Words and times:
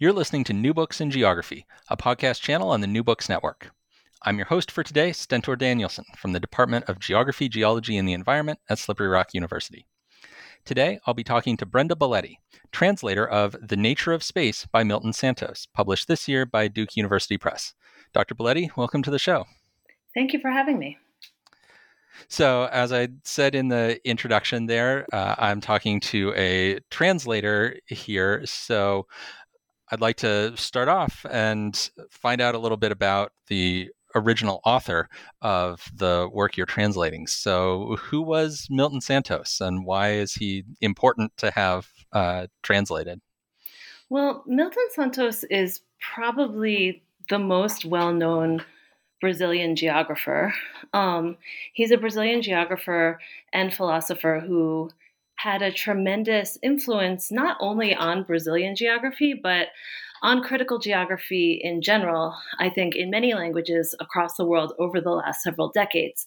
You're 0.00 0.12
listening 0.12 0.44
to 0.44 0.52
New 0.52 0.72
Books 0.72 1.00
in 1.00 1.10
Geography, 1.10 1.66
a 1.88 1.96
podcast 1.96 2.40
channel 2.40 2.70
on 2.70 2.80
the 2.80 2.86
New 2.86 3.02
Books 3.02 3.28
Network. 3.28 3.72
I'm 4.22 4.36
your 4.36 4.46
host 4.46 4.70
for 4.70 4.84
today, 4.84 5.10
Stentor 5.10 5.56
Danielson 5.56 6.04
from 6.16 6.30
the 6.30 6.38
Department 6.38 6.88
of 6.88 7.00
Geography, 7.00 7.48
Geology, 7.48 7.96
and 7.96 8.08
the 8.08 8.12
Environment 8.12 8.60
at 8.70 8.78
Slippery 8.78 9.08
Rock 9.08 9.34
University. 9.34 9.86
Today, 10.64 11.00
I'll 11.04 11.14
be 11.14 11.24
talking 11.24 11.56
to 11.56 11.66
Brenda 11.66 11.96
Baletti, 11.96 12.36
translator 12.70 13.26
of 13.26 13.56
The 13.60 13.76
Nature 13.76 14.12
of 14.12 14.22
Space 14.22 14.68
by 14.70 14.84
Milton 14.84 15.12
Santos, 15.12 15.66
published 15.74 16.06
this 16.06 16.28
year 16.28 16.46
by 16.46 16.68
Duke 16.68 16.94
University 16.94 17.36
Press. 17.36 17.74
Dr. 18.14 18.36
Baletti, 18.36 18.70
welcome 18.76 19.02
to 19.02 19.10
the 19.10 19.18
show. 19.18 19.46
Thank 20.14 20.32
you 20.32 20.38
for 20.38 20.52
having 20.52 20.78
me. 20.78 20.96
So, 22.26 22.68
as 22.72 22.92
I 22.92 23.08
said 23.22 23.54
in 23.54 23.68
the 23.68 24.00
introduction 24.08 24.66
there, 24.66 25.06
uh, 25.12 25.36
I'm 25.38 25.60
talking 25.60 26.00
to 26.00 26.34
a 26.36 26.80
translator 26.90 27.78
here. 27.86 28.42
So, 28.44 29.06
I'd 29.90 30.00
like 30.00 30.16
to 30.18 30.56
start 30.56 30.88
off 30.88 31.24
and 31.30 31.90
find 32.10 32.40
out 32.40 32.54
a 32.54 32.58
little 32.58 32.76
bit 32.76 32.92
about 32.92 33.32
the 33.48 33.90
original 34.14 34.60
author 34.64 35.08
of 35.42 35.90
the 35.94 36.28
work 36.32 36.56
you're 36.56 36.66
translating. 36.66 37.26
So, 37.26 37.96
who 38.00 38.22
was 38.22 38.66
Milton 38.70 39.00
Santos 39.00 39.60
and 39.60 39.84
why 39.84 40.12
is 40.12 40.34
he 40.34 40.64
important 40.80 41.36
to 41.38 41.50
have 41.50 41.88
uh, 42.12 42.46
translated? 42.62 43.20
Well, 44.10 44.42
Milton 44.46 44.86
Santos 44.94 45.44
is 45.44 45.80
probably 46.14 47.02
the 47.28 47.38
most 47.38 47.84
well 47.84 48.12
known 48.12 48.64
Brazilian 49.20 49.76
geographer. 49.76 50.54
Um, 50.92 51.36
he's 51.72 51.90
a 51.90 51.98
Brazilian 51.98 52.40
geographer 52.40 53.18
and 53.52 53.74
philosopher 53.74 54.40
who 54.46 54.90
had 55.38 55.62
a 55.62 55.72
tremendous 55.72 56.58
influence 56.62 57.30
not 57.30 57.56
only 57.60 57.94
on 57.94 58.24
Brazilian 58.24 58.74
geography, 58.74 59.34
but 59.40 59.68
on 60.20 60.42
critical 60.42 60.78
geography 60.78 61.60
in 61.62 61.80
general, 61.80 62.34
I 62.58 62.70
think, 62.70 62.96
in 62.96 63.10
many 63.10 63.34
languages 63.34 63.94
across 64.00 64.36
the 64.36 64.44
world 64.44 64.72
over 64.78 65.00
the 65.00 65.10
last 65.10 65.42
several 65.42 65.70
decades. 65.70 66.26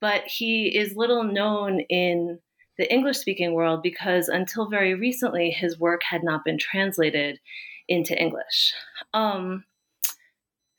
But 0.00 0.22
he 0.26 0.76
is 0.76 0.96
little 0.96 1.22
known 1.22 1.80
in 1.88 2.40
the 2.76 2.92
English 2.92 3.18
speaking 3.18 3.52
world 3.52 3.82
because 3.82 4.28
until 4.28 4.68
very 4.68 4.94
recently, 4.94 5.50
his 5.50 5.78
work 5.78 6.00
had 6.08 6.24
not 6.24 6.44
been 6.44 6.58
translated 6.58 7.38
into 7.88 8.20
English. 8.20 8.74
Um, 9.14 9.64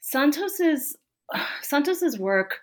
Santos's, 0.02 0.98
Santos's 1.62 2.20
work 2.20 2.60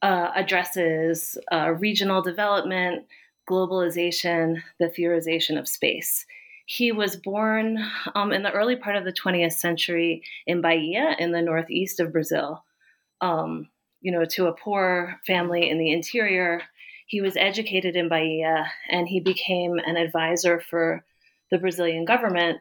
uh, 0.00 0.30
addresses 0.34 1.36
uh, 1.52 1.72
regional 1.72 2.22
development, 2.22 3.06
globalization, 3.52 4.62
the 4.78 4.86
theorization 4.86 5.58
of 5.58 5.68
space. 5.68 6.24
He 6.64 6.92
was 6.92 7.16
born 7.16 7.78
um, 8.14 8.32
in 8.32 8.42
the 8.42 8.52
early 8.52 8.76
part 8.76 8.96
of 8.96 9.04
the 9.04 9.12
20th 9.12 9.52
century 9.52 10.22
in 10.46 10.62
Bahia, 10.62 11.16
in 11.18 11.32
the 11.32 11.42
northeast 11.42 12.00
of 12.00 12.12
Brazil. 12.12 12.64
Um, 13.20 13.68
you 14.02 14.10
know, 14.10 14.24
to 14.24 14.46
a 14.46 14.52
poor 14.52 15.20
family 15.26 15.70
in 15.70 15.78
the 15.78 15.92
interior. 15.92 16.60
He 17.06 17.20
was 17.20 17.36
educated 17.36 17.94
in 17.96 18.08
Bahia, 18.08 18.70
and 18.90 19.08
he 19.08 19.20
became 19.20 19.78
an 19.78 19.96
advisor 19.96 20.60
for 20.60 21.04
the 21.50 21.58
Brazilian 21.58 22.04
government 22.04 22.58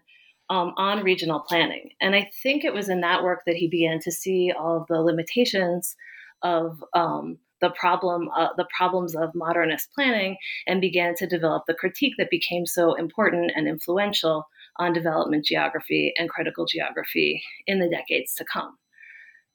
um, 0.50 0.74
on 0.78 1.04
regional 1.04 1.40
planning. 1.40 1.92
And 2.00 2.16
I 2.16 2.30
think 2.44 2.64
it 2.64 2.74
was 2.74 2.90
in 2.90 3.02
that 3.02 3.24
work 3.24 3.44
that 3.46 3.56
he 3.56 3.68
began 3.68 4.00
to 4.02 4.12
see 4.12 4.52
all 4.52 4.82
of 4.82 4.88
the 4.88 5.02
limitations 5.02 5.96
of 6.44 6.84
um, 6.94 7.38
the 7.62 7.70
problem 7.72 8.30
uh, 8.36 8.50
the 8.58 8.68
problems 8.76 9.16
of 9.16 9.30
modernist 9.36 9.90
planning 9.94 10.36
and 10.68 10.82
began 10.82 11.16
to 11.16 11.28
develop 11.28 11.64
the 11.68 11.74
critique 11.74 12.14
that 12.18 12.30
became 12.30 12.66
so 12.66 12.96
important 12.96 13.52
and 13.56 13.68
influential 13.68 14.46
on 14.78 14.94
development 14.94 15.46
geography 15.46 16.14
and 16.18 16.30
critical 16.30 16.66
geography 16.66 17.42
in 17.68 17.80
the 17.80 17.90
decades 17.90 18.34
to 18.36 18.46
come. 18.52 18.78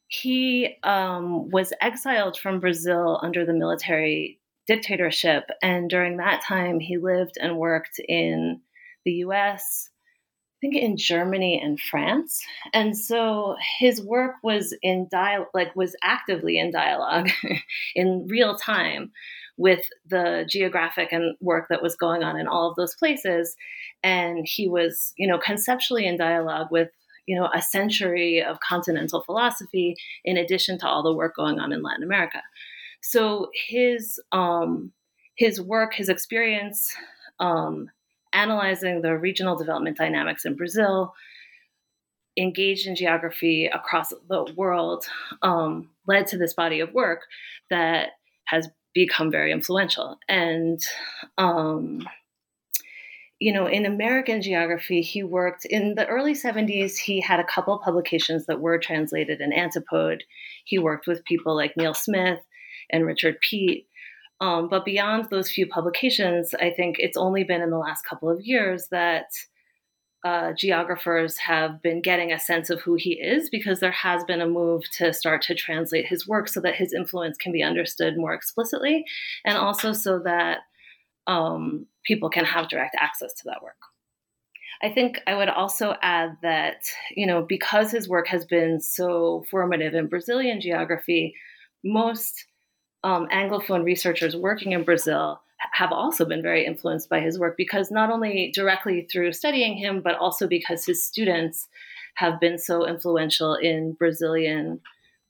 He 0.08 0.76
um, 0.84 1.50
was 1.50 1.72
exiled 1.80 2.38
from 2.38 2.60
Brazil 2.60 3.18
under 3.22 3.44
the 3.44 3.52
military 3.52 4.40
dictatorship, 4.66 5.44
and 5.62 5.90
during 5.90 6.16
that 6.16 6.42
time, 6.42 6.80
he 6.80 6.96
lived 6.96 7.36
and 7.40 7.56
worked 7.56 8.00
in 8.08 8.60
the 9.04 9.12
US, 9.12 9.90
think 10.70 10.82
in 10.82 10.96
Germany 10.96 11.60
and 11.62 11.80
France. 11.80 12.42
And 12.72 12.96
so 12.96 13.56
his 13.78 14.02
work 14.02 14.36
was 14.42 14.74
in 14.82 15.08
dial 15.10 15.46
like 15.54 15.74
was 15.76 15.96
actively 16.02 16.58
in 16.58 16.70
dialogue 16.70 17.28
in 17.94 18.26
real 18.28 18.56
time 18.56 19.12
with 19.56 19.86
the 20.06 20.44
geographic 20.48 21.12
and 21.12 21.34
work 21.40 21.66
that 21.70 21.82
was 21.82 21.96
going 21.96 22.22
on 22.22 22.38
in 22.38 22.46
all 22.46 22.68
of 22.68 22.76
those 22.76 22.94
places. 22.96 23.56
And 24.02 24.46
he 24.46 24.68
was, 24.68 25.12
you 25.16 25.26
know, 25.26 25.38
conceptually 25.38 26.06
in 26.06 26.16
dialogue 26.16 26.68
with 26.70 26.90
you 27.26 27.36
know 27.36 27.48
a 27.52 27.60
century 27.60 28.42
of 28.42 28.60
continental 28.60 29.22
philosophy 29.22 29.96
in 30.24 30.36
addition 30.36 30.78
to 30.78 30.86
all 30.86 31.02
the 31.02 31.14
work 31.14 31.34
going 31.34 31.58
on 31.58 31.72
in 31.72 31.82
Latin 31.82 32.04
America. 32.04 32.42
So 33.02 33.50
his 33.68 34.20
um, 34.32 34.92
his 35.36 35.60
work, 35.60 35.94
his 35.94 36.08
experience, 36.08 36.94
um, 37.40 37.90
analyzing 38.36 39.00
the 39.02 39.16
regional 39.16 39.56
development 39.56 39.96
dynamics 39.96 40.44
in 40.44 40.54
Brazil, 40.54 41.14
engaged 42.38 42.86
in 42.86 42.94
geography 42.94 43.66
across 43.66 44.10
the 44.28 44.44
world, 44.56 45.06
um, 45.42 45.90
led 46.06 46.26
to 46.28 46.38
this 46.38 46.52
body 46.52 46.80
of 46.80 46.92
work 46.92 47.22
that 47.70 48.10
has 48.44 48.68
become 48.94 49.30
very 49.30 49.52
influential. 49.52 50.18
And, 50.28 50.80
um, 51.38 52.06
you 53.38 53.52
know, 53.52 53.66
in 53.66 53.84
American 53.84 54.40
geography, 54.40 55.02
he 55.02 55.22
worked 55.22 55.64
in 55.64 55.94
the 55.94 56.06
early 56.06 56.34
70s. 56.34 56.96
He 56.96 57.20
had 57.20 57.40
a 57.40 57.44
couple 57.44 57.78
publications 57.78 58.46
that 58.46 58.60
were 58.60 58.78
translated 58.78 59.40
in 59.40 59.52
Antipode. 59.52 60.24
He 60.64 60.78
worked 60.78 61.06
with 61.06 61.24
people 61.24 61.54
like 61.54 61.76
Neil 61.76 61.94
Smith 61.94 62.40
and 62.90 63.04
Richard 63.04 63.38
Peet. 63.40 63.86
Um, 64.40 64.68
but 64.68 64.84
beyond 64.84 65.28
those 65.30 65.50
few 65.50 65.66
publications, 65.66 66.54
I 66.54 66.70
think 66.70 66.96
it's 66.98 67.16
only 67.16 67.44
been 67.44 67.62
in 67.62 67.70
the 67.70 67.78
last 67.78 68.04
couple 68.04 68.28
of 68.30 68.40
years 68.40 68.88
that 68.90 69.26
uh, 70.24 70.52
geographers 70.52 71.36
have 71.36 71.80
been 71.82 72.02
getting 72.02 72.32
a 72.32 72.38
sense 72.38 72.68
of 72.68 72.80
who 72.80 72.96
he 72.96 73.12
is 73.12 73.48
because 73.48 73.80
there 73.80 73.92
has 73.92 74.24
been 74.24 74.40
a 74.40 74.48
move 74.48 74.82
to 74.90 75.12
start 75.12 75.40
to 75.40 75.54
translate 75.54 76.04
his 76.04 76.26
work 76.26 76.48
so 76.48 76.60
that 76.60 76.74
his 76.74 76.92
influence 76.92 77.36
can 77.36 77.52
be 77.52 77.62
understood 77.62 78.16
more 78.16 78.34
explicitly 78.34 79.04
and 79.44 79.56
also 79.56 79.92
so 79.92 80.18
that 80.18 80.58
um, 81.26 81.86
people 82.04 82.28
can 82.28 82.44
have 82.44 82.68
direct 82.68 82.96
access 82.98 83.32
to 83.34 83.42
that 83.44 83.62
work. 83.62 83.76
I 84.82 84.90
think 84.90 85.20
I 85.26 85.34
would 85.34 85.48
also 85.48 85.94
add 86.02 86.36
that, 86.42 86.82
you 87.14 87.26
know, 87.26 87.42
because 87.42 87.90
his 87.90 88.08
work 88.08 88.26
has 88.28 88.44
been 88.44 88.80
so 88.80 89.44
formative 89.50 89.94
in 89.94 90.08
Brazilian 90.08 90.60
geography, 90.60 91.34
most 91.84 92.46
um, 93.06 93.28
Anglophone 93.28 93.84
researchers 93.84 94.34
working 94.34 94.72
in 94.72 94.82
Brazil 94.82 95.40
have 95.72 95.92
also 95.92 96.24
been 96.24 96.42
very 96.42 96.66
influenced 96.66 97.08
by 97.08 97.20
his 97.20 97.38
work 97.38 97.56
because 97.56 97.88
not 97.92 98.10
only 98.10 98.50
directly 98.52 99.06
through 99.10 99.32
studying 99.32 99.76
him, 99.76 100.00
but 100.02 100.16
also 100.16 100.48
because 100.48 100.84
his 100.84 101.04
students 101.04 101.68
have 102.16 102.40
been 102.40 102.58
so 102.58 102.84
influential 102.84 103.54
in 103.54 103.92
Brazilian 103.92 104.80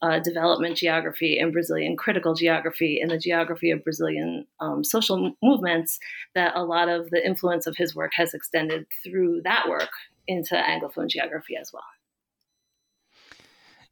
uh, 0.00 0.18
development 0.20 0.78
geography 0.78 1.38
and 1.38 1.52
Brazilian 1.52 1.96
critical 1.96 2.34
geography 2.34 2.98
and 2.98 3.10
the 3.10 3.18
geography 3.18 3.70
of 3.70 3.84
Brazilian 3.84 4.46
um, 4.58 4.82
social 4.82 5.32
movements 5.42 5.98
that 6.34 6.56
a 6.56 6.64
lot 6.64 6.88
of 6.88 7.10
the 7.10 7.24
influence 7.26 7.66
of 7.66 7.76
his 7.76 7.94
work 7.94 8.12
has 8.14 8.32
extended 8.32 8.86
through 9.04 9.42
that 9.44 9.68
work 9.68 9.90
into 10.26 10.54
Anglophone 10.54 11.08
geography 11.08 11.56
as 11.60 11.72
well. 11.74 11.84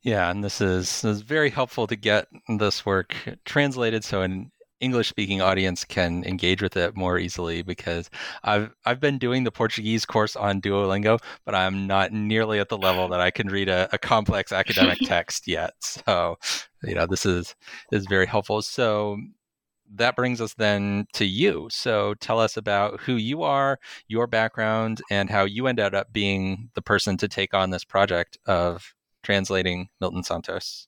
Yeah, 0.04 0.30
and 0.30 0.44
this 0.44 0.60
is, 0.60 1.00
this 1.00 1.16
is 1.16 1.22
very 1.22 1.48
helpful 1.50 1.86
to 1.86 1.96
get 1.96 2.28
this 2.46 2.84
work 2.84 3.16
translated 3.46 4.04
so 4.04 4.20
an 4.20 4.52
English 4.80 5.08
speaking 5.08 5.40
audience 5.40 5.82
can 5.84 6.22
engage 6.24 6.60
with 6.60 6.76
it 6.76 6.94
more 6.94 7.18
easily 7.18 7.62
because 7.62 8.10
I've 8.42 8.74
I've 8.84 9.00
been 9.00 9.16
doing 9.18 9.44
the 9.44 9.50
Portuguese 9.50 10.04
course 10.04 10.36
on 10.36 10.60
Duolingo, 10.60 11.20
but 11.46 11.54
I'm 11.54 11.86
not 11.86 12.12
nearly 12.12 12.58
at 12.60 12.68
the 12.68 12.76
level 12.76 13.08
that 13.08 13.20
I 13.20 13.30
can 13.30 13.48
read 13.48 13.70
a, 13.70 13.88
a 13.92 13.98
complex 13.98 14.52
academic 14.52 14.98
text 15.04 15.48
yet. 15.48 15.72
So, 15.80 16.36
you 16.82 16.94
know, 16.94 17.06
this 17.06 17.24
is 17.24 17.54
is 17.92 18.06
very 18.06 18.26
helpful. 18.26 18.60
So 18.62 19.16
that 19.94 20.16
brings 20.16 20.40
us 20.40 20.54
then 20.54 21.06
to 21.14 21.24
you. 21.24 21.68
So 21.70 22.14
tell 22.14 22.38
us 22.40 22.56
about 22.58 23.00
who 23.00 23.14
you 23.16 23.42
are, 23.42 23.78
your 24.08 24.26
background, 24.26 25.00
and 25.10 25.30
how 25.30 25.44
you 25.44 25.66
ended 25.66 25.94
up 25.94 26.12
being 26.12 26.70
the 26.74 26.82
person 26.82 27.16
to 27.18 27.28
take 27.28 27.54
on 27.54 27.70
this 27.70 27.84
project 27.84 28.36
of 28.46 28.94
translating 29.24 29.88
Milton 30.00 30.22
Santos? 30.22 30.86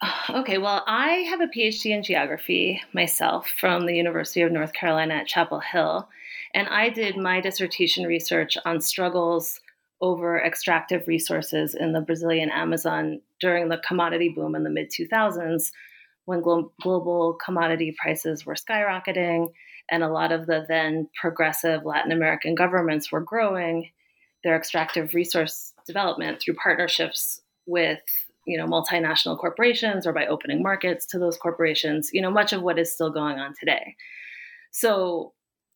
Okay, 0.30 0.58
well, 0.58 0.82
I 0.86 1.26
have 1.30 1.40
a 1.40 1.46
PhD 1.46 1.94
in 1.94 2.02
geography 2.02 2.80
myself 2.92 3.48
from 3.60 3.86
the 3.86 3.94
University 3.94 4.42
of 4.42 4.50
North 4.50 4.72
Carolina 4.72 5.14
at 5.14 5.26
Chapel 5.26 5.60
Hill. 5.60 6.08
And 6.54 6.68
I 6.68 6.88
did 6.88 7.16
my 7.16 7.40
dissertation 7.40 8.04
research 8.04 8.56
on 8.64 8.80
struggles 8.80 9.60
over 10.00 10.40
extractive 10.40 11.06
resources 11.06 11.74
in 11.74 11.92
the 11.92 12.00
Brazilian 12.00 12.50
Amazon 12.50 13.20
during 13.40 13.68
the 13.68 13.80
commodity 13.86 14.28
boom 14.28 14.54
in 14.54 14.64
the 14.64 14.70
mid 14.70 14.90
2000s 14.90 15.70
when 16.24 16.40
glo- 16.40 16.72
global 16.82 17.38
commodity 17.44 17.94
prices 18.00 18.44
were 18.44 18.54
skyrocketing 18.54 19.52
and 19.90 20.02
a 20.02 20.08
lot 20.08 20.32
of 20.32 20.46
the 20.46 20.64
then 20.68 21.08
progressive 21.20 21.84
Latin 21.84 22.12
American 22.12 22.54
governments 22.54 23.12
were 23.12 23.20
growing 23.20 23.90
their 24.42 24.56
extractive 24.56 25.14
resource 25.14 25.71
development 25.86 26.40
through 26.40 26.54
partnerships 26.54 27.40
with 27.66 28.00
you 28.46 28.58
know 28.58 28.66
multinational 28.66 29.38
corporations 29.38 30.06
or 30.06 30.12
by 30.12 30.26
opening 30.26 30.62
markets 30.62 31.06
to 31.06 31.18
those 31.18 31.36
corporations 31.36 32.10
you 32.12 32.20
know 32.20 32.30
much 32.30 32.52
of 32.52 32.62
what 32.62 32.78
is 32.78 32.92
still 32.92 33.10
going 33.10 33.38
on 33.38 33.54
today. 33.58 33.96
So 34.70 35.32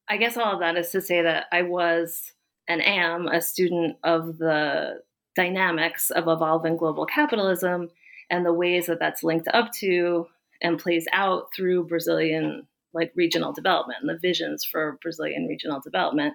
i 0.08 0.16
guess 0.16 0.36
all 0.36 0.54
of 0.54 0.60
that 0.60 0.76
is 0.76 0.90
to 0.90 1.00
say 1.00 1.22
that 1.22 1.46
i 1.52 1.62
was 1.62 2.32
and 2.68 2.82
am 2.82 3.26
a 3.26 3.40
student 3.40 3.96
of 4.04 4.38
the 4.38 5.00
dynamics 5.34 6.10
of 6.10 6.28
evolving 6.28 6.76
global 6.76 7.06
capitalism 7.06 7.88
and 8.30 8.44
the 8.44 8.52
ways 8.52 8.86
that 8.86 8.98
that's 8.98 9.22
linked 9.22 9.48
up 9.48 9.70
to 9.72 10.26
and 10.62 10.78
plays 10.78 11.06
out 11.12 11.48
through 11.54 11.86
brazilian 11.86 12.66
like 12.94 13.12
regional 13.14 13.52
development 13.52 13.98
and 14.00 14.08
the 14.08 14.18
visions 14.18 14.64
for 14.64 14.98
brazilian 15.02 15.46
regional 15.46 15.80
development 15.80 16.34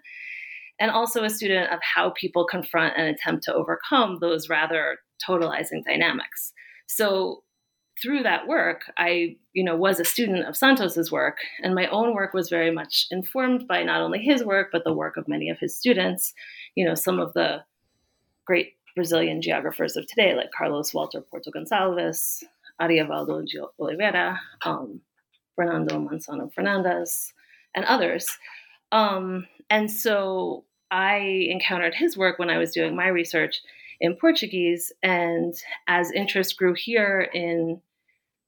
and 0.82 0.90
also 0.90 1.24
a 1.24 1.30
student 1.30 1.72
of 1.72 1.80
how 1.82 2.10
people 2.10 2.44
confront 2.44 2.98
and 2.98 3.08
attempt 3.08 3.44
to 3.44 3.54
overcome 3.54 4.18
those 4.20 4.50
rather 4.50 4.98
totalizing 5.26 5.86
dynamics. 5.86 6.54
So 6.88 7.44
through 8.02 8.24
that 8.24 8.48
work, 8.48 8.92
I, 8.98 9.38
you 9.54 9.64
know, 9.64 9.76
was 9.76 10.00
a 10.00 10.06
student 10.06 10.48
of 10.48 10.58
Santos's 10.58 11.12
work, 11.12 11.38
and 11.62 11.76
my 11.76 11.86
own 11.88 12.16
work 12.16 12.34
was 12.34 12.50
very 12.50 12.72
much 12.72 13.06
informed 13.12 13.68
by 13.68 13.84
not 13.84 14.02
only 14.02 14.18
his 14.20 14.44
work 14.44 14.70
but 14.72 14.84
the 14.84 14.92
work 14.92 15.18
of 15.18 15.28
many 15.28 15.50
of 15.50 15.60
his 15.60 15.78
students. 15.78 16.34
You 16.74 16.86
know, 16.86 16.96
some 16.96 17.20
of 17.20 17.32
the 17.34 17.64
great 18.46 18.74
Brazilian 18.96 19.40
geographers 19.40 19.96
of 19.96 20.08
today, 20.08 20.34
like 20.36 20.50
Carlos 20.52 20.96
Walter 20.96 21.22
Porto 21.22 21.52
Gonçalves, 21.52 22.44
Ariovaldo 22.82 23.46
de 23.46 23.62
Oliveira, 23.80 24.40
um, 24.66 25.00
Fernando 25.56 26.00
Mançano 26.00 26.52
Fernandes, 26.52 27.34
and 27.76 27.86
others. 27.86 28.26
Um, 28.92 29.48
and 29.70 29.90
so 29.92 30.66
I 30.92 31.48
encountered 31.50 31.96
his 31.96 32.18
work 32.18 32.38
when 32.38 32.50
I 32.50 32.58
was 32.58 32.72
doing 32.72 32.96
my 32.96 33.08
research 33.08 33.62
in 34.00 34.16
Portuguese. 34.16 34.92
And 35.02 35.54
as 35.88 36.12
interest 36.12 36.58
grew 36.58 36.74
here 36.74 37.30
in 37.34 37.82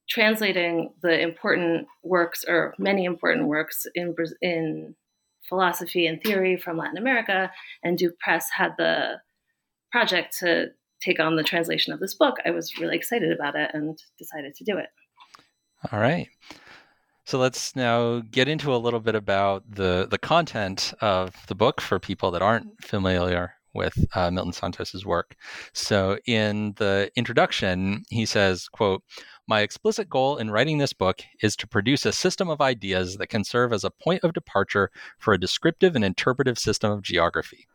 translating 0.10 0.94
the 1.02 1.20
important 1.20 1.88
works, 2.04 2.44
or 2.48 2.76
many 2.78 3.06
important 3.06 3.48
works 3.48 3.88
in, 3.96 4.16
in 4.42 4.96
philosophy 5.48 6.06
and 6.06 6.22
theory 6.22 6.58
from 6.58 6.78
Latin 6.78 6.98
America, 6.98 7.52
and 7.84 7.98
Duke 7.98 8.20
Press 8.20 8.50
had 8.56 8.74
the 8.78 9.22
project 9.92 10.38
to 10.40 10.68
take 11.02 11.20
on 11.20 11.36
the 11.36 11.44
translation 11.44 11.94
of 11.94 12.00
this 12.00 12.16
book, 12.16 12.38
I 12.46 12.52
was 12.52 12.78
really 12.80 12.96
excited 12.96 13.32
about 13.32 13.56
it 13.56 13.72
and 13.74 13.98
decided 14.18 14.56
to 14.56 14.64
do 14.64 14.78
it. 14.78 14.88
All 15.92 16.00
right. 16.00 16.30
So 17.26 17.40
let's 17.40 17.76
now 17.76 18.20
get 18.20 18.50
into 18.50 18.76
a 18.76 18.78
little 18.78 19.00
bit 19.00 19.16
about 19.16 19.64
the 19.70 20.08
the 20.10 20.18
content 20.18 20.94
of 21.02 21.34
the 21.48 21.56
book 21.56 21.80
for 21.80 22.00
people 22.00 22.32
that 22.32 22.42
aren't 22.42 22.84
familiar 22.84 23.54
with 23.74 23.94
uh, 24.14 24.30
Milton 24.30 24.54
Santos's 24.54 25.06
work. 25.06 25.36
So 25.74 26.20
in 26.28 26.74
the 26.78 27.10
introduction, 27.16 28.04
he 28.10 28.26
says, 28.26 28.68
"quote 28.68 29.04
My 29.48 29.62
explicit 29.62 30.10
goal 30.10 30.38
in 30.38 30.52
writing 30.52 30.78
this 30.78 30.94
book 30.94 31.22
is 31.42 31.56
to 31.58 31.68
produce 31.68 32.06
a 32.06 32.12
system 32.12 32.50
of 32.50 32.62
ideas 32.62 33.18
that 33.18 33.28
can 33.28 33.44
serve 33.46 33.74
as 33.74 33.84
a 33.84 33.92
point 33.92 34.24
of 34.24 34.34
departure 34.34 34.92
for 35.18 35.34
a 35.34 35.40
descriptive 35.40 35.96
and 35.96 36.06
interpretive 36.06 36.60
system 36.60 36.92
of 36.92 37.04
geography." 37.04 37.68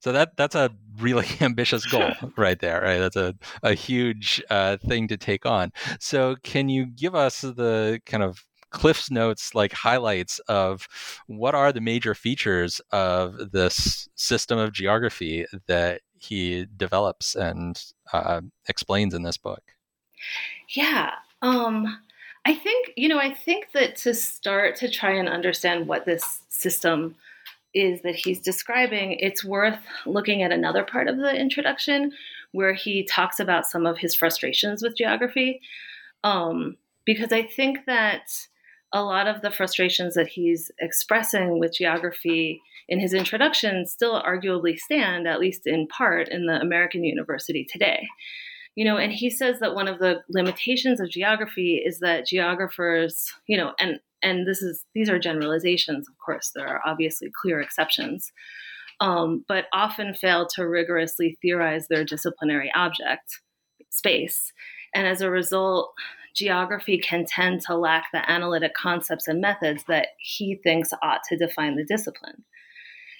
So 0.00 0.12
that 0.12 0.36
that's 0.36 0.54
a 0.56 0.70
really 0.98 1.26
ambitious 1.40 1.84
goal 1.86 2.10
right 2.36 2.58
there, 2.58 2.80
right? 2.80 2.98
That's 2.98 3.16
a, 3.16 3.34
a 3.62 3.74
huge 3.74 4.42
uh, 4.50 4.78
thing 4.78 5.08
to 5.08 5.16
take 5.16 5.46
on. 5.46 5.72
So 6.00 6.36
can 6.42 6.68
you 6.68 6.86
give 6.86 7.14
us 7.14 7.42
the 7.42 8.00
kind 8.06 8.22
of 8.22 8.44
Cliff's 8.72 9.10
notes, 9.10 9.54
like 9.54 9.72
highlights 9.72 10.38
of 10.48 10.88
what 11.26 11.54
are 11.54 11.72
the 11.72 11.80
major 11.80 12.14
features 12.14 12.80
of 12.90 13.52
this 13.52 14.08
system 14.14 14.58
of 14.58 14.72
geography 14.72 15.46
that 15.66 16.00
he 16.18 16.66
develops 16.76 17.34
and 17.34 17.82
uh, 18.12 18.40
explains 18.68 19.14
in 19.14 19.22
this 19.22 19.36
book. 19.36 19.62
Yeah. 20.74 21.12
Um, 21.42 21.98
I 22.44 22.54
think, 22.54 22.92
you 22.96 23.08
know, 23.08 23.18
I 23.18 23.32
think 23.32 23.68
that 23.72 23.96
to 23.96 24.14
start 24.14 24.76
to 24.76 24.88
try 24.88 25.12
and 25.12 25.28
understand 25.28 25.86
what 25.86 26.06
this 26.06 26.40
system 26.48 27.14
is 27.74 28.02
that 28.02 28.14
he's 28.14 28.40
describing, 28.40 29.12
it's 29.12 29.44
worth 29.44 29.78
looking 30.06 30.42
at 30.42 30.52
another 30.52 30.84
part 30.84 31.08
of 31.08 31.16
the 31.18 31.34
introduction 31.34 32.12
where 32.52 32.74
he 32.74 33.04
talks 33.04 33.40
about 33.40 33.66
some 33.66 33.86
of 33.86 33.98
his 33.98 34.14
frustrations 34.14 34.82
with 34.82 34.96
geography. 34.96 35.60
Um, 36.24 36.76
because 37.04 37.32
I 37.32 37.42
think 37.42 37.86
that 37.86 38.30
a 38.92 39.02
lot 39.02 39.26
of 39.26 39.40
the 39.40 39.50
frustrations 39.50 40.14
that 40.14 40.28
he's 40.28 40.70
expressing 40.78 41.58
with 41.58 41.74
geography 41.74 42.60
in 42.88 43.00
his 43.00 43.14
introduction 43.14 43.86
still 43.86 44.22
arguably 44.22 44.76
stand, 44.76 45.26
at 45.26 45.40
least 45.40 45.66
in 45.66 45.86
part, 45.86 46.28
in 46.28 46.46
the 46.46 46.60
American 46.60 47.04
university 47.04 47.66
today. 47.70 48.06
You 48.74 48.84
know, 48.84 48.96
and 48.96 49.12
he 49.12 49.30
says 49.30 49.60
that 49.60 49.74
one 49.74 49.88
of 49.88 49.98
the 49.98 50.22
limitations 50.28 51.00
of 51.00 51.10
geography 51.10 51.82
is 51.84 52.00
that 52.00 52.26
geographers, 52.26 53.32
you 53.46 53.56
know, 53.56 53.72
and 53.78 54.00
and 54.22 54.46
this 54.46 54.62
is 54.62 54.84
these 54.94 55.10
are 55.10 55.18
generalizations, 55.18 56.08
of 56.08 56.14
course, 56.24 56.52
there 56.54 56.66
are 56.66 56.80
obviously 56.86 57.30
clear 57.42 57.60
exceptions, 57.60 58.32
um, 59.00 59.44
but 59.48 59.66
often 59.72 60.14
fail 60.14 60.46
to 60.54 60.66
rigorously 60.66 61.36
theorize 61.42 61.88
their 61.88 62.04
disciplinary 62.04 62.70
object 62.74 63.40
space, 63.90 64.52
and 64.94 65.06
as 65.06 65.20
a 65.20 65.30
result, 65.30 65.94
geography 66.34 66.98
can 66.98 67.24
tend 67.26 67.60
to 67.62 67.76
lack 67.76 68.06
the 68.12 68.30
analytic 68.30 68.74
concepts 68.74 69.28
and 69.28 69.40
methods 69.40 69.84
that 69.88 70.08
he 70.18 70.54
thinks 70.56 70.90
ought 71.02 71.20
to 71.28 71.36
define 71.36 71.76
the 71.76 71.84
discipline. 71.84 72.44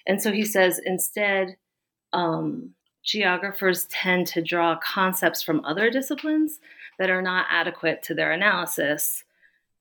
And 0.06 0.20
so 0.20 0.32
he 0.32 0.44
says 0.44 0.80
instead, 0.84 1.56
um, 2.12 2.74
geographers 3.04 3.86
tend 3.86 4.26
to 4.28 4.42
draw 4.42 4.78
concepts 4.78 5.42
from 5.42 5.64
other 5.64 5.90
disciplines 5.90 6.58
that 6.98 7.10
are 7.10 7.22
not 7.22 7.46
adequate 7.50 8.02
to 8.04 8.14
their 8.14 8.32
analysis, 8.32 9.24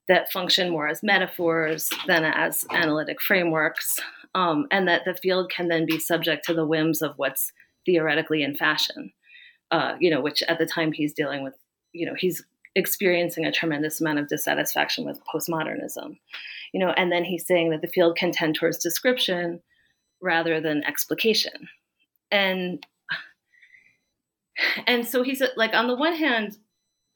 that 0.08 0.32
function 0.32 0.72
more 0.72 0.88
as 0.88 1.04
metaphors 1.04 1.90
than 2.08 2.24
as 2.24 2.66
analytic 2.72 3.22
frameworks, 3.22 4.00
um, 4.34 4.66
and 4.72 4.88
that 4.88 5.06
the 5.06 5.14
field 5.14 5.52
can 5.52 5.68
then 5.68 5.86
be 5.86 6.00
subject 6.00 6.46
to 6.46 6.54
the 6.54 6.66
whims 6.66 7.02
of 7.02 7.14
what's 7.18 7.52
theoretically 7.86 8.44
in 8.44 8.56
fashion. 8.56 9.12
Uh, 9.72 9.96
you 10.02 10.10
know, 10.12 10.20
which 10.20 10.44
at 10.44 10.60
the 10.60 10.66
time 10.66 10.92
he's 10.92 11.14
dealing 11.14 11.44
with, 11.44 11.54
you 11.94 12.06
know, 12.06 12.16
he's 12.18 12.44
experiencing 12.76 13.46
a 13.46 13.52
tremendous 13.52 14.00
amount 14.00 14.18
of 14.18 14.30
dissatisfaction 14.30 15.06
with 15.06 15.20
postmodernism 15.26 16.18
you 16.72 16.80
know 16.80 16.92
and 16.92 17.12
then 17.12 17.26
he's 17.26 17.46
saying 17.46 17.70
that 17.70 17.82
the 17.82 17.88
field 17.88 18.16
can 18.16 18.32
tend 18.32 18.56
towards 18.56 18.78
description 18.78 19.62
rather 20.22 20.62
than 20.62 20.84
explication. 20.86 21.68
And 22.30 22.86
and 24.88 25.06
so 25.06 25.24
he's 25.24 25.42
like 25.58 25.74
on 25.74 25.88
the 25.88 25.96
one 25.96 26.16
hand 26.16 26.58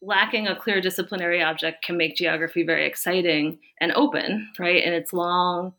lacking 0.02 0.48
a 0.48 0.56
clear 0.56 0.82
disciplinary 0.82 1.42
object 1.42 1.84
can 1.84 1.98
make 1.98 2.16
geography 2.16 2.64
very 2.64 2.86
exciting 2.86 3.60
and 3.80 3.92
open 3.94 4.50
right? 4.60 4.84
In 4.84 4.94
its 4.94 5.14
long 5.14 5.74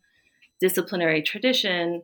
disciplinary 0.59 1.21
tradition 1.21 2.01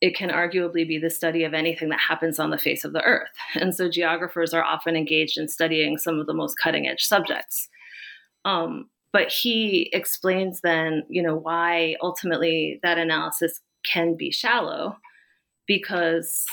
it 0.00 0.14
can 0.14 0.28
arguably 0.28 0.86
be 0.86 0.98
the 0.98 1.10
study 1.10 1.44
of 1.44 1.54
anything 1.54 1.88
that 1.88 2.00
happens 2.00 2.38
on 2.38 2.50
the 2.50 2.58
face 2.58 2.84
of 2.84 2.92
the 2.92 3.02
earth. 3.02 3.30
And 3.54 3.74
so 3.74 3.88
geographers 3.88 4.52
are 4.52 4.62
often 4.62 4.96
engaged 4.96 5.38
in 5.38 5.48
studying 5.48 5.98
some 5.98 6.18
of 6.18 6.26
the 6.26 6.34
most 6.34 6.56
cutting 6.62 6.86
edge 6.86 7.04
subjects. 7.04 7.68
Um, 8.44 8.90
but 9.12 9.28
he 9.28 9.88
explains 9.92 10.60
then, 10.60 11.04
you 11.08 11.22
know, 11.22 11.34
why 11.34 11.96
ultimately 12.02 12.78
that 12.82 12.98
analysis 12.98 13.60
can 13.90 14.14
be 14.14 14.30
shallow 14.30 14.96
because 15.66 16.44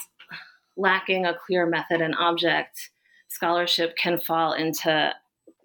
lacking 0.77 1.25
a 1.25 1.35
clear 1.45 1.65
method 1.65 2.01
and 2.01 2.15
object, 2.15 2.89
scholarship 3.27 3.95
can 3.97 4.19
fall 4.19 4.53
into, 4.53 5.13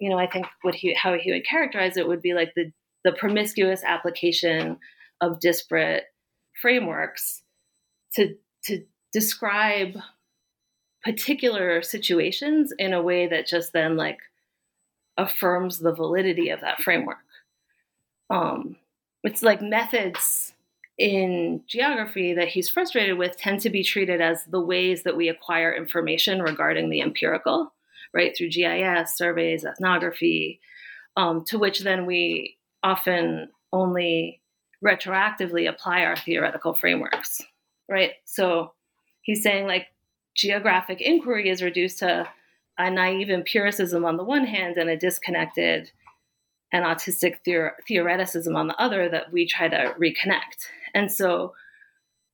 you 0.01 0.11
know, 0.11 0.19
I 0.19 0.27
think 0.27 0.47
what 0.63 0.75
he 0.75 0.93
how 0.95 1.15
he 1.15 1.31
would 1.31 1.47
characterize 1.47 1.97
it 1.97 2.09
would 2.09 2.23
be 2.23 2.35
like 2.35 2.53
the 2.57 2.73
the 3.05 3.13
promiscuous 3.13 3.83
application 3.85 4.79
of 5.21 5.41
disparate 5.41 6.05
frameworks 6.61 7.43
to 8.19 8.35
to 8.65 8.85
describe 9.13 9.97
particular 11.05 11.81
situations 11.81 12.73
in 12.79 12.93
a 12.93 13.01
way 13.01 13.29
that 13.29 13.47
just 13.47 13.73
then 13.73 13.97
like 13.97 14.19
affirms 15.17 15.79
the 15.79 15.95
validity 15.95 16.51
of 16.51 16.61
that 16.61 16.83
framework. 16.83 17.19
Um, 18.31 18.77
it's 19.23 19.43
like 19.43 19.63
methods 19.63 20.53
in 20.99 21.63
geography 21.69 22.35
that 22.35 22.49
he's 22.49 22.69
frustrated 22.69 23.17
with 23.17 23.39
tend 23.39 23.61
to 23.61 23.71
be 23.71 23.85
treated 23.85 24.21
as 24.21 24.45
the 24.45 24.61
ways 24.61 25.05
that 25.05 25.17
we 25.17 25.29
acquire 25.29 25.73
information 25.73 26.43
regarding 26.43 26.91
the 26.91 27.01
empirical, 27.01 27.73
right? 28.13 28.37
Through 28.37 28.51
GIS, 28.51 29.17
surveys, 29.17 29.65
ethnography, 29.65 30.61
um, 31.17 31.45
to 31.45 31.59
which 31.59 31.81
then 31.81 32.05
we 32.05 32.57
often 32.83 33.49
only 33.73 34.41
retroactively 34.85 35.69
apply 35.69 36.05
our 36.05 36.17
theoretical 36.17 36.75
frameworks, 36.75 37.41
right? 37.89 38.13
So 38.25 38.73
he's 39.23 39.43
saying 39.43 39.67
like 39.67 39.87
geographic 40.35 41.01
inquiry 41.01 41.49
is 41.49 41.63
reduced 41.63 41.99
to 42.01 42.29
a 42.79 42.91
naive 42.91 43.31
empiricism 43.31 44.05
on 44.05 44.17
the 44.17 44.25
one 44.25 44.45
hand 44.45 44.77
and 44.77 44.89
a 44.89 44.97
disconnected 44.97 45.91
and 46.73 46.85
autistic 46.85 47.37
theor- 47.47 47.73
theoreticism 47.87 48.55
on 48.55 48.69
the 48.69 48.81
other 48.81 49.09
that 49.09 49.33
we 49.33 49.47
try 49.47 49.69
to 49.69 49.95
reconnect. 49.99 50.69
And 50.95 51.11
so, 51.11 51.55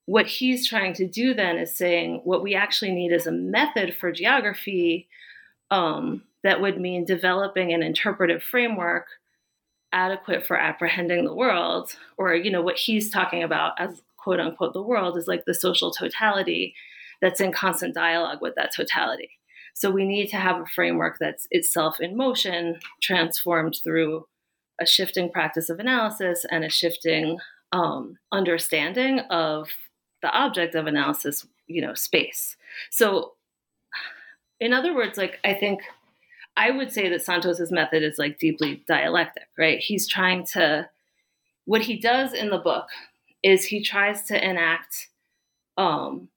what 0.06 0.26
he's 0.26 0.68
trying 0.68 0.92
to 0.94 1.06
do 1.06 1.32
then 1.32 1.56
is 1.56 1.74
saying 1.74 2.20
what 2.24 2.42
we 2.42 2.54
actually 2.54 2.92
need 2.92 3.10
is 3.10 3.26
a 3.26 3.32
method 3.32 3.96
for 3.96 4.12
geography 4.12 5.08
um, 5.70 6.22
that 6.42 6.60
would 6.60 6.78
mean 6.78 7.06
developing 7.06 7.72
an 7.72 7.82
interpretive 7.82 8.42
framework 8.42 9.06
adequate 9.94 10.44
for 10.44 10.58
apprehending 10.58 11.24
the 11.24 11.34
world, 11.34 11.96
or 12.18 12.34
you 12.34 12.50
know 12.50 12.60
what 12.60 12.76
he's 12.76 13.08
talking 13.08 13.42
about 13.42 13.72
as 13.78 14.02
quote 14.24 14.40
unquote 14.40 14.72
the 14.72 14.82
world 14.82 15.16
is 15.16 15.28
like 15.28 15.44
the 15.44 15.54
social 15.54 15.90
totality 15.90 16.74
that's 17.20 17.40
in 17.40 17.52
constant 17.52 17.94
dialogue 17.94 18.38
with 18.40 18.54
that 18.56 18.74
totality. 18.74 19.30
So 19.74 19.90
we 19.90 20.06
need 20.06 20.28
to 20.28 20.36
have 20.36 20.60
a 20.60 20.66
framework 20.66 21.18
that's 21.20 21.46
itself 21.50 22.00
in 22.00 22.16
motion, 22.16 22.78
transformed 23.02 23.76
through 23.84 24.26
a 24.80 24.86
shifting 24.86 25.30
practice 25.30 25.68
of 25.68 25.78
analysis 25.78 26.44
and 26.50 26.64
a 26.64 26.70
shifting 26.70 27.38
um, 27.72 28.18
understanding 28.32 29.20
of 29.30 29.68
the 30.22 30.30
object 30.30 30.74
of 30.74 30.86
analysis, 30.86 31.46
you 31.66 31.82
know, 31.82 31.94
space. 31.94 32.56
So, 32.90 33.32
in 34.60 34.72
other 34.72 34.94
words, 34.94 35.18
like 35.18 35.38
I 35.44 35.54
think 35.54 35.80
I 36.56 36.70
would 36.70 36.92
say 36.92 37.08
that 37.08 37.24
Santos's 37.24 37.72
method 37.72 38.02
is 38.02 38.18
like 38.18 38.38
deeply 38.38 38.82
dialectic, 38.86 39.48
right? 39.58 39.78
He's 39.78 40.08
trying 40.08 40.46
to 40.52 40.88
what 41.64 41.82
he 41.82 41.98
does 41.98 42.32
in 42.32 42.50
the 42.50 42.58
book 42.58 42.86
is 43.44 43.64
he 43.64 43.80
tries 43.80 44.22
to 44.24 44.50
enact 44.50 45.10
um, 45.76 46.28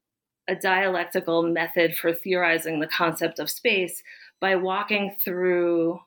a 0.48 0.56
dialectical 0.56 1.42
method 1.42 1.96
for 1.96 2.14
theorizing 2.14 2.80
the 2.80 2.88
concept 2.88 3.40
of 3.40 3.50
space 3.50 4.04
by 4.40 4.56
walking 4.56 5.16
through 5.24 6.00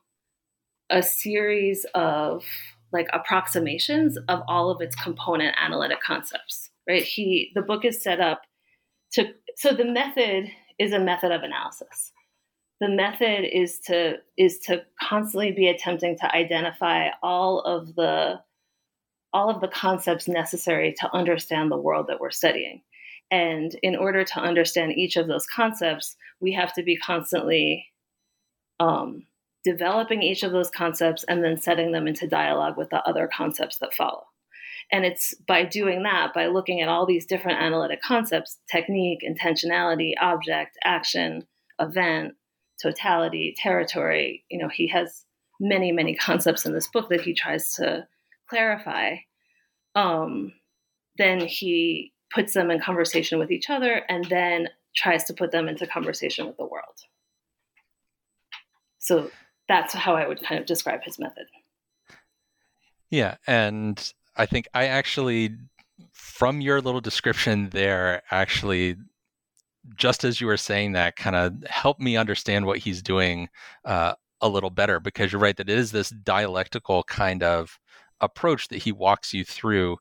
a 0.91 1.03
series 1.03 1.85
of 1.95 2.45
like 2.93 3.09
approximations 3.13 4.17
of 4.29 4.43
all 4.47 4.71
of 4.71 4.81
its 4.81 4.95
component 4.95 5.57
analytic 5.61 6.01
concepts 6.01 6.71
right? 6.91 7.03
He 7.03 7.53
the 7.55 7.63
book 7.63 7.85
is 7.85 8.03
set 8.03 8.21
up 8.21 8.43
to 9.13 9.33
so 9.57 9.73
the 9.73 9.85
method 9.85 10.51
is 10.79 10.93
a 10.93 10.99
method 10.99 11.33
of 11.33 11.43
analysis. 11.43 12.13
The 12.81 12.89
method 12.89 13.45
is 13.45 13.79
to 13.87 14.19
is 14.37 14.59
to 14.61 14.83
constantly 15.01 15.53
be 15.53 15.69
attempting 15.69 16.19
to 16.19 16.35
identify 16.35 17.09
all 17.23 17.61
of 17.61 17.95
the 17.95 18.41
all 19.33 19.51
of 19.51 19.61
the 19.61 19.69
concepts 19.69 20.29
necessary 20.29 20.95
to 21.01 21.15
understand 21.15 21.71
the 21.71 21.77
world 21.77 22.07
that 22.09 22.21
we're 22.21 22.31
studying 22.31 22.83
and 23.31 23.77
in 23.83 23.97
order 23.97 24.25
to 24.25 24.41
understand 24.41 24.93
each 24.93 25.17
of 25.17 25.29
those 25.29 25.47
concepts, 25.47 26.17
we 26.41 26.53
have 26.53 26.73
to 26.75 26.83
be 26.83 26.97
constantly 26.97 27.87
um, 28.81 29.27
developing 29.65 30.23
each 30.23 30.43
of 30.43 30.53
those 30.53 30.71
concepts 30.71 31.25
and 31.25 31.45
then 31.45 31.57
setting 31.57 31.93
them 31.93 32.09
into 32.09 32.27
dialogue 32.27 32.77
with 32.77 32.91
the 32.91 33.03
other 33.09 33.29
concepts 33.33 33.79
that 33.79 33.95
follow. 33.95 34.25
And 34.91 35.05
it's 35.05 35.35
by 35.47 35.65
doing 35.65 36.03
that, 36.03 36.35
by 36.35 36.47
looking 36.47 36.81
at 36.81 36.89
all 36.89 37.07
these 37.07 37.27
different 37.27 37.61
analytic 37.61 38.03
concepts 38.03 38.59
technique, 38.69 39.21
intentionality, 39.23 40.15
object, 40.21 40.77
action, 40.83 41.47
event, 41.79 42.35
totality, 42.83 43.55
territory. 43.57 44.45
You 44.51 44.59
know, 44.59 44.69
he 44.69 44.89
has 44.89 45.25
many, 45.61 45.93
many 45.93 46.17
concepts 46.17 46.67
in 46.67 46.73
this 46.73 46.89
book 46.89 47.11
that 47.11 47.21
he 47.21 47.35
tries 47.35 47.75
to 47.75 48.09
clarify. 48.51 49.17
Um, 49.95 50.53
then 51.17 51.41
he 51.41 52.13
puts 52.35 52.55
them 52.55 52.71
in 52.71 52.81
conversation 52.81 53.39
with 53.39 53.51
each 53.51 53.71
other 53.71 54.03
and 54.09 54.25
then 54.27 54.69
tries 54.95 55.25
to 55.25 55.35
put 55.35 55.53
them 55.53 55.69
into 55.69 55.87
conversation 55.87 56.47
with 56.47 56.57
the 56.57 56.67
world. 56.67 56.97
So 58.99 59.31
that's 59.69 59.95
how 59.95 60.17
I 60.17 60.27
would 60.29 60.43
kind 60.43 60.61
of 60.61 60.67
describe 60.67 61.03
his 61.03 61.19
method. 61.19 61.47
Yeah. 63.11 63.37
And 63.47 64.13
I 64.37 64.47
think 64.47 64.69
I 64.75 64.87
actually, 64.87 65.57
from 66.13 66.61
your 66.61 66.81
little 66.81 67.01
description 67.01 67.71
there, 67.71 68.23
actually, 68.31 68.97
just 69.97 70.25
as 70.25 70.41
you 70.41 70.47
were 70.47 70.57
saying 70.57 70.93
that, 70.93 71.17
kind 71.17 71.35
of 71.35 71.65
helped 71.69 72.01
me 72.01 72.17
understand 72.17 72.67
what 72.67 72.79
he's 72.79 73.03
doing 73.03 73.49
uh, 73.85 74.15
a 74.41 74.49
little 74.49 74.71
better 74.71 75.01
because 75.01 75.33
you're 75.33 75.41
right 75.41 75.57
that 75.57 75.69
it 75.69 75.79
is 75.79 75.93
this 75.93 76.11
dialectical 76.11 77.03
kind 77.05 77.43
of 77.43 77.79
approach 78.21 78.69
that 78.69 78.83
he 78.83 78.93
walks 78.93 79.33
you 79.33 79.45
through 79.45 79.99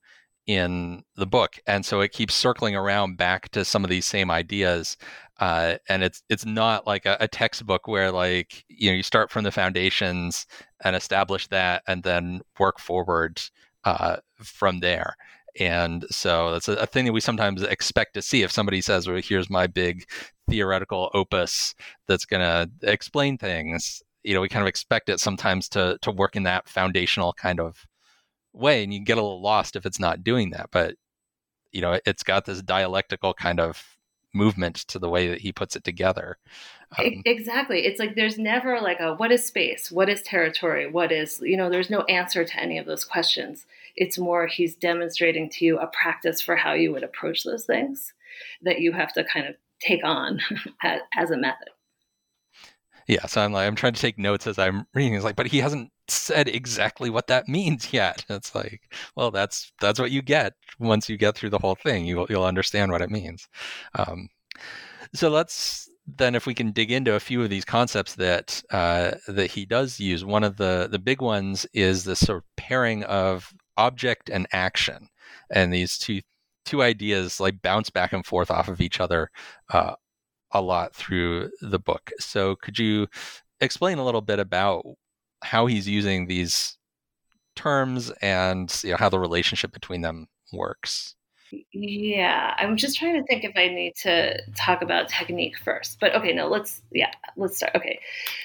in 0.47 1.03
the 1.15 1.27
book, 1.27 1.59
and 1.67 1.85
so 1.85 2.01
it 2.01 2.11
keeps 2.11 2.33
circling 2.33 2.75
around 2.75 3.17
back 3.17 3.49
to 3.49 3.63
some 3.63 3.83
of 3.83 3.89
these 3.89 4.05
same 4.05 4.31
ideas. 4.31 4.97
Uh, 5.39 5.77
and 5.87 6.03
it's 6.03 6.23
it's 6.27 6.45
not 6.45 6.87
like 6.87 7.05
a, 7.05 7.15
a, 7.19 7.27
textbook 7.27 7.87
where 7.87 8.11
like 8.11 8.65
you 8.67 8.89
know 8.89 8.95
you 8.95 9.03
start 9.03 9.31
from 9.31 9.43
the 9.43 9.51
foundations 9.51 10.47
and 10.83 10.95
establish 10.95 11.47
that, 11.47 11.83
and 11.87 12.03
then 12.03 12.41
work 12.59 12.79
forward 12.79 13.39
uh, 13.85 14.17
from 14.37 14.79
there. 14.79 15.15
And 15.59 16.05
so 16.09 16.51
that's 16.53 16.67
a, 16.67 16.73
a, 16.73 16.85
thing 16.85 17.05
that 17.05 17.13
we 17.13 17.21
sometimes 17.21 17.63
expect 17.63 18.13
to 18.15 18.21
see 18.21 18.43
if 18.43 18.51
somebody 18.51 18.81
says, 18.81 19.07
"Well, 19.07 19.21
here's 19.23 19.49
my 19.49 19.67
big 19.67 20.05
theoretical 20.49 21.11
opus 21.13 21.75
that's 22.07 22.25
going 22.25 22.41
to 22.41 22.91
explain 22.91 23.37
things." 23.37 24.01
You 24.23 24.33
know, 24.33 24.41
we 24.41 24.49
kind 24.49 24.63
of 24.63 24.67
expect 24.67 25.09
it 25.09 25.19
sometimes 25.19 25.69
to 25.69 25.97
to 26.01 26.11
work 26.11 26.35
in 26.35 26.43
that 26.43 26.67
foundational 26.67 27.33
kind 27.33 27.59
of 27.59 27.85
way 28.53 28.83
and 28.83 28.93
you 28.93 28.99
get 28.99 29.17
a 29.17 29.21
little 29.21 29.41
lost 29.41 29.75
if 29.75 29.85
it's 29.85 29.99
not 29.99 30.23
doing 30.23 30.49
that 30.51 30.69
but 30.71 30.95
you 31.71 31.81
know 31.81 31.99
it's 32.05 32.23
got 32.23 32.45
this 32.45 32.61
dialectical 32.61 33.33
kind 33.33 33.59
of 33.59 33.97
movement 34.33 34.75
to 34.75 34.99
the 34.99 35.09
way 35.09 35.27
that 35.27 35.41
he 35.41 35.51
puts 35.51 35.75
it 35.75 35.83
together 35.83 36.37
um, 36.97 37.21
exactly 37.25 37.85
it's 37.85 37.99
like 37.99 38.15
there's 38.15 38.39
never 38.39 38.79
like 38.81 38.99
a 38.99 39.13
what 39.13 39.31
is 39.31 39.45
space? 39.45 39.91
What 39.91 40.09
is 40.09 40.23
territory? 40.23 40.89
What 40.89 41.11
is 41.11 41.39
you 41.41 41.55
know 41.55 41.69
there's 41.69 41.91
no 41.91 42.01
answer 42.03 42.43
to 42.43 42.59
any 42.59 42.79
of 42.79 42.87
those 42.87 43.05
questions. 43.05 43.67
It's 43.95 44.17
more 44.17 44.47
he's 44.47 44.75
demonstrating 44.75 45.49
to 45.49 45.65
you 45.65 45.77
a 45.77 45.87
practice 45.87 46.41
for 46.41 46.55
how 46.55 46.73
you 46.73 46.91
would 46.91 47.03
approach 47.03 47.43
those 47.43 47.65
things 47.65 48.13
that 48.63 48.79
you 48.79 48.91
have 48.93 49.13
to 49.13 49.23
kind 49.23 49.45
of 49.47 49.55
take 49.79 50.03
on 50.03 50.39
as 51.15 51.29
a 51.29 51.37
method 51.37 51.69
yeah 53.09 53.25
so 53.25 53.41
i'm 53.41 53.51
like 53.51 53.67
i'm 53.67 53.75
trying 53.75 53.93
to 53.93 54.01
take 54.01 54.17
notes 54.17 54.47
as 54.47 54.57
i'm 54.57 54.85
reading. 54.93 55.15
It's 55.15 55.25
like 55.25 55.35
but 55.35 55.47
he 55.47 55.57
hasn't 55.57 55.91
said 56.07 56.47
exactly 56.47 57.09
what 57.09 57.27
that 57.27 57.47
means 57.47 57.91
yet. 57.93 58.25
It's 58.29 58.55
like 58.55 58.81
well 59.15 59.31
that's 59.31 59.71
that's 59.81 59.99
what 59.99 60.11
you 60.11 60.21
get. 60.21 60.53
Once 60.79 61.09
you 61.09 61.17
get 61.17 61.35
through 61.35 61.49
the 61.49 61.59
whole 61.59 61.75
thing 61.75 62.05
you'll, 62.05 62.27
you'll 62.29 62.45
understand 62.45 62.91
what 62.91 63.01
it 63.01 63.11
means. 63.11 63.47
Um, 63.95 64.29
so 65.13 65.29
let's 65.29 65.89
then 66.17 66.35
if 66.35 66.45
we 66.45 66.53
can 66.53 66.71
dig 66.71 66.91
into 66.91 67.13
a 67.13 67.19
few 67.19 67.43
of 67.43 67.49
these 67.49 67.65
concepts 67.65 68.15
that 68.15 68.63
uh, 68.71 69.11
that 69.27 69.51
he 69.51 69.65
does 69.65 69.99
use 69.99 70.25
one 70.25 70.43
of 70.43 70.57
the 70.57 70.87
the 70.89 70.99
big 70.99 71.21
ones 71.21 71.65
is 71.73 72.03
the 72.03 72.15
sort 72.15 72.39
of 72.39 72.43
pairing 72.57 73.03
of 73.03 73.53
object 73.77 74.29
and 74.29 74.47
action. 74.51 75.07
And 75.51 75.73
these 75.73 75.97
two 75.97 76.21
two 76.65 76.83
ideas 76.83 77.39
like 77.39 77.61
bounce 77.61 77.89
back 77.89 78.13
and 78.13 78.25
forth 78.25 78.51
off 78.51 78.67
of 78.67 78.81
each 78.81 78.99
other 78.99 79.29
uh, 79.69 79.95
a 80.51 80.61
lot 80.61 80.93
through 80.93 81.51
the 81.61 81.79
book. 81.79 82.11
So 82.19 82.55
could 82.55 82.79
you 82.79 83.07
explain 83.61 83.97
a 83.97 84.05
little 84.05 84.21
bit 84.21 84.39
about 84.39 84.85
how 85.43 85.65
he's 85.65 85.87
using 85.87 86.27
these 86.27 86.77
terms 87.55 88.11
and 88.21 88.73
you 88.83 88.91
know, 88.91 88.97
how 88.97 89.09
the 89.09 89.19
relationship 89.19 89.71
between 89.71 90.01
them 90.01 90.27
works? 90.53 91.15
Yeah, 91.71 92.53
I'm 92.57 92.77
just 92.77 92.97
trying 92.97 93.15
to 93.15 93.25
think 93.25 93.43
if 93.43 93.53
I 93.55 93.67
need 93.69 93.95
to 94.03 94.39
talk 94.55 94.81
about 94.81 95.09
technique 95.09 95.57
first. 95.57 95.99
But 95.99 96.13
okay, 96.15 96.31
no, 96.31 96.47
let's 96.47 96.81
yeah, 96.91 97.11
let's 97.37 97.57
start. 97.57 97.75
Okay. 97.75 97.99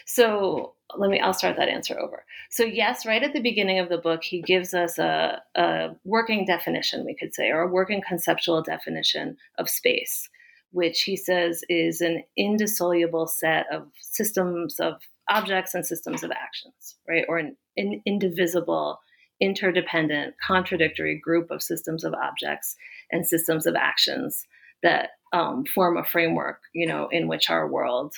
So, 0.07 0.73
let 0.97 1.11
me 1.11 1.21
I'll 1.21 1.35
start 1.35 1.57
that 1.57 1.69
answer 1.69 1.99
over. 1.99 2.25
So, 2.49 2.65
yes, 2.65 3.05
right 3.05 3.23
at 3.23 3.35
the 3.35 3.41
beginning 3.41 3.79
of 3.79 3.91
the 3.91 3.99
book, 3.99 4.25
he 4.25 4.41
gives 4.41 4.73
us 4.73 4.99
a, 4.99 5.43
a 5.55 5.91
working 6.05 6.47
definition, 6.47 7.05
we 7.05 7.15
could 7.15 7.35
say, 7.35 7.51
or 7.51 7.61
a 7.61 7.69
working 7.69 8.03
conceptual 8.07 8.63
definition 8.63 9.37
of 9.59 9.69
space 9.69 10.31
which 10.75 11.03
he 11.03 11.17
says 11.17 11.63
is 11.69 12.01
an 12.01 12.25
indissoluble 12.37 13.29
set 13.29 13.65
of 13.73 13.87
systems 14.01 14.81
of 14.81 14.95
objects 15.31 15.73
and 15.73 15.87
systems 15.87 16.25
of 16.25 16.33
actions, 16.33 16.97
right? 17.09 17.25
Or 17.29 17.39
an, 17.39 17.57
an 17.77 18.03
indivisible, 18.05 18.99
interdependent, 19.41 20.35
contradictory 20.45 21.17
group 21.17 21.53
of 21.53 21.63
systems 21.63 22.03
of 22.03 22.13
objects 22.15 22.75
and 23.13 23.25
systems 23.25 23.67
of 23.67 23.77
actions 23.77 24.47
that 24.83 25.11
um, 25.33 25.65
form 25.65 25.97
a 25.97 26.05
framework, 26.05 26.61
you 26.73 26.89
know, 26.89 27.09
in 27.13 27.29
which 27.29 27.51
our 27.51 27.69
world 27.69 28.17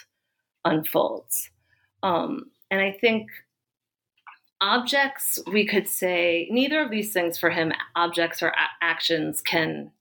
unfolds. 0.65 1.51
Um, 2.03 2.51
and 2.71 2.81
I 2.81 2.91
think 2.91 3.29
objects, 4.63 5.39
we 5.47 5.67
could 5.67 5.89
say, 5.89 6.49
neither 6.51 6.81
of 6.81 6.91
these 6.91 7.13
things 7.13 7.37
for 7.37 7.51
him, 7.51 7.73
objects 7.95 8.43
or 8.43 8.49
a- 8.49 8.85
actions, 8.85 9.43
can 9.43 9.93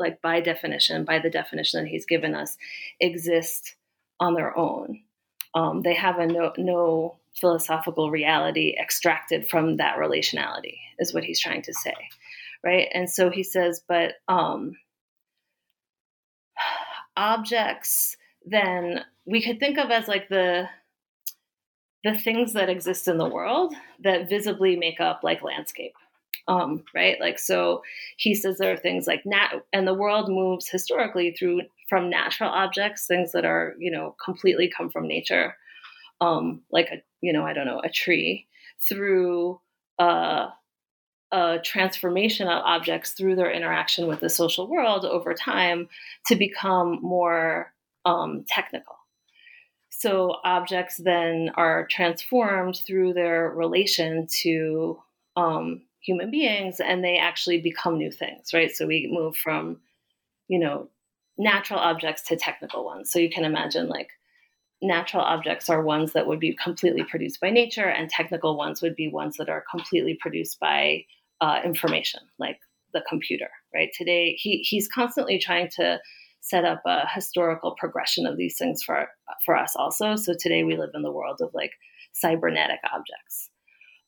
like 0.00 0.20
by 0.22 0.40
definition, 0.40 1.04
by 1.04 1.18
the 1.18 1.30
definition 1.30 1.82
that 1.82 1.90
he's 1.90 2.06
given 2.06 2.34
us, 2.34 2.56
exist 2.98 3.76
on 4.18 4.34
their 4.34 4.56
own. 4.56 5.02
Um, 5.54 5.82
they 5.82 5.94
have 5.94 6.18
a 6.18 6.26
no, 6.26 6.52
no 6.56 7.18
philosophical 7.36 8.10
reality 8.10 8.76
extracted 8.80 9.48
from 9.48 9.76
that 9.76 9.96
relationality, 9.96 10.78
is 10.98 11.14
what 11.14 11.24
he's 11.24 11.40
trying 11.40 11.62
to 11.62 11.74
say, 11.74 11.94
right? 12.64 12.88
And 12.92 13.08
so 13.08 13.30
he 13.30 13.42
says, 13.42 13.82
but 13.86 14.14
um, 14.28 14.76
objects, 17.16 18.16
then 18.44 19.04
we 19.26 19.42
could 19.42 19.60
think 19.60 19.78
of 19.78 19.90
as 19.90 20.08
like 20.08 20.28
the 20.28 20.68
the 22.02 22.16
things 22.16 22.54
that 22.54 22.70
exist 22.70 23.08
in 23.08 23.18
the 23.18 23.28
world 23.28 23.74
that 24.02 24.26
visibly 24.26 24.74
make 24.74 25.00
up 25.00 25.20
like 25.22 25.42
landscape 25.42 25.92
um, 26.48 26.82
right? 26.94 27.18
Like, 27.20 27.38
so 27.38 27.82
he 28.16 28.34
says 28.34 28.58
there 28.58 28.72
are 28.72 28.76
things 28.76 29.06
like 29.06 29.22
nat, 29.24 29.52
and 29.72 29.86
the 29.86 29.94
world 29.94 30.28
moves 30.28 30.68
historically 30.68 31.32
through 31.32 31.62
from 31.88 32.08
natural 32.10 32.50
objects, 32.50 33.06
things 33.06 33.32
that 33.32 33.44
are, 33.44 33.74
you 33.78 33.90
know, 33.90 34.14
completely 34.24 34.70
come 34.74 34.90
from 34.90 35.08
nature, 35.08 35.56
um, 36.20 36.62
like 36.70 36.88
a, 36.90 37.02
you 37.20 37.32
know, 37.32 37.44
I 37.44 37.52
don't 37.52 37.66
know, 37.66 37.80
a 37.84 37.90
tree, 37.90 38.46
through 38.88 39.60
uh, 39.98 40.48
a 41.32 41.58
transformation 41.62 42.48
of 42.48 42.62
objects 42.64 43.12
through 43.12 43.36
their 43.36 43.50
interaction 43.50 44.06
with 44.06 44.20
the 44.20 44.30
social 44.30 44.68
world 44.68 45.04
over 45.04 45.34
time 45.34 45.88
to 46.26 46.36
become 46.36 46.98
more 47.02 47.72
um, 48.04 48.44
technical. 48.48 48.96
So 49.90 50.36
objects 50.44 50.96
then 50.96 51.50
are 51.56 51.86
transformed 51.90 52.76
through 52.86 53.12
their 53.12 53.50
relation 53.50 54.26
to 54.42 54.98
um, 55.36 55.82
human 56.00 56.30
beings 56.30 56.80
and 56.80 57.04
they 57.04 57.18
actually 57.18 57.60
become 57.60 57.98
new 57.98 58.10
things, 58.10 58.52
right? 58.52 58.70
So 58.70 58.86
we 58.86 59.08
move 59.10 59.36
from, 59.36 59.80
you 60.48 60.58
know, 60.58 60.88
natural 61.38 61.78
objects 61.78 62.22
to 62.28 62.36
technical 62.36 62.84
ones. 62.84 63.10
So 63.10 63.18
you 63.18 63.30
can 63.30 63.44
imagine 63.44 63.88
like 63.88 64.10
natural 64.82 65.22
objects 65.22 65.68
are 65.68 65.82
ones 65.82 66.12
that 66.12 66.26
would 66.26 66.40
be 66.40 66.56
completely 66.62 67.04
produced 67.04 67.40
by 67.40 67.50
nature, 67.50 67.88
and 67.88 68.08
technical 68.08 68.56
ones 68.56 68.82
would 68.82 68.96
be 68.96 69.08
ones 69.08 69.36
that 69.36 69.48
are 69.48 69.64
completely 69.70 70.16
produced 70.20 70.58
by 70.58 71.04
uh, 71.40 71.60
information, 71.64 72.20
like 72.38 72.58
the 72.92 73.02
computer, 73.08 73.48
right? 73.74 73.90
Today, 73.96 74.36
he, 74.38 74.58
he's 74.58 74.88
constantly 74.88 75.38
trying 75.38 75.68
to 75.76 75.98
set 76.40 76.64
up 76.64 76.82
a 76.86 77.06
historical 77.14 77.74
progression 77.78 78.26
of 78.26 78.36
these 78.36 78.56
things 78.56 78.82
for, 78.82 79.08
for 79.44 79.56
us 79.56 79.76
also. 79.76 80.16
So 80.16 80.32
today 80.38 80.64
we 80.64 80.76
live 80.76 80.90
in 80.94 81.02
the 81.02 81.12
world 81.12 81.40
of 81.40 81.50
like 81.52 81.72
cybernetic 82.12 82.80
objects. 82.90 83.50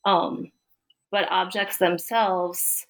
Um, 0.05 0.51
but 1.13 1.31
objects 1.31 1.77
themselves 1.77 2.87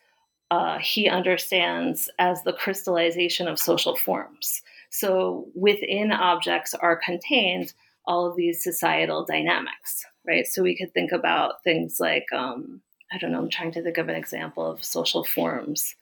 uh, 0.53 0.79
he 0.79 1.09
understands 1.09 2.11
as 2.19 2.43
the 2.43 2.53
crystallization 2.53 3.49
of 3.49 3.59
social 3.59 3.97
forms. 3.97 4.61
So 4.91 5.49
within 5.55 6.13
objects 6.13 6.75
are 6.75 7.01
contained 7.03 7.73
all 8.05 8.27
of 8.27 8.37
these 8.37 8.63
societal 8.63 9.25
dynamics, 9.25 10.05
right? 10.27 10.47
So 10.47 10.63
we 10.63 10.77
could 10.77 10.93
think 10.93 11.11
about 11.11 11.65
things 11.65 11.99
like, 12.01 12.27
um, 12.35 12.83
I 13.11 13.17
don't 13.17 13.33
know, 13.33 13.39
I'm 13.39 13.49
trying 13.49 13.73
to 13.73 13.83
think 13.83 13.97
of 13.97 14.11
an 14.11 14.15
example 14.15 14.71
of 14.71 14.85
social 14.85 15.25
forms, 15.25 15.95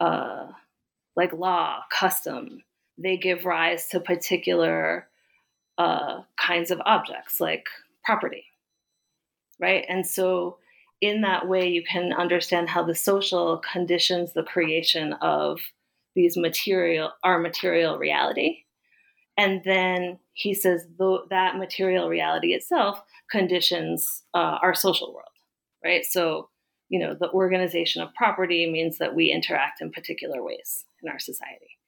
uh, 0.00 0.48
like 1.14 1.32
law, 1.32 1.82
custom. 1.92 2.64
They 2.98 3.16
give 3.16 3.44
rise 3.44 3.86
to 3.90 4.00
particular 4.00 5.06
uh, 5.78 6.22
kinds 6.36 6.72
of 6.72 6.82
objects, 6.84 7.40
like 7.40 7.66
property, 8.04 8.46
right? 9.60 9.84
And 9.88 10.04
so 10.04 10.58
in 11.00 11.22
that 11.22 11.48
way, 11.48 11.68
you 11.68 11.82
can 11.82 12.12
understand 12.12 12.68
how 12.68 12.82
the 12.82 12.94
social 12.94 13.58
conditions 13.58 14.32
the 14.32 14.42
creation 14.42 15.12
of 15.14 15.60
these 16.14 16.36
material, 16.36 17.10
our 17.22 17.38
material 17.38 17.98
reality. 17.98 18.58
And 19.36 19.62
then 19.64 20.18
he 20.32 20.54
says 20.54 20.86
that 20.98 21.56
material 21.56 22.08
reality 22.08 22.52
itself 22.54 23.02
conditions 23.30 24.22
uh, 24.32 24.58
our 24.62 24.74
social 24.74 25.12
world, 25.12 25.28
right? 25.84 26.04
So, 26.04 26.50
you 26.88 27.00
know, 27.00 27.16
the 27.18 27.30
organization 27.32 28.00
of 28.00 28.14
property 28.14 28.70
means 28.70 28.98
that 28.98 29.14
we 29.14 29.30
interact 29.30 29.80
in 29.80 29.90
particular 29.90 30.42
ways 30.42 30.84
in 31.02 31.08
our 31.08 31.18
society. 31.18 31.78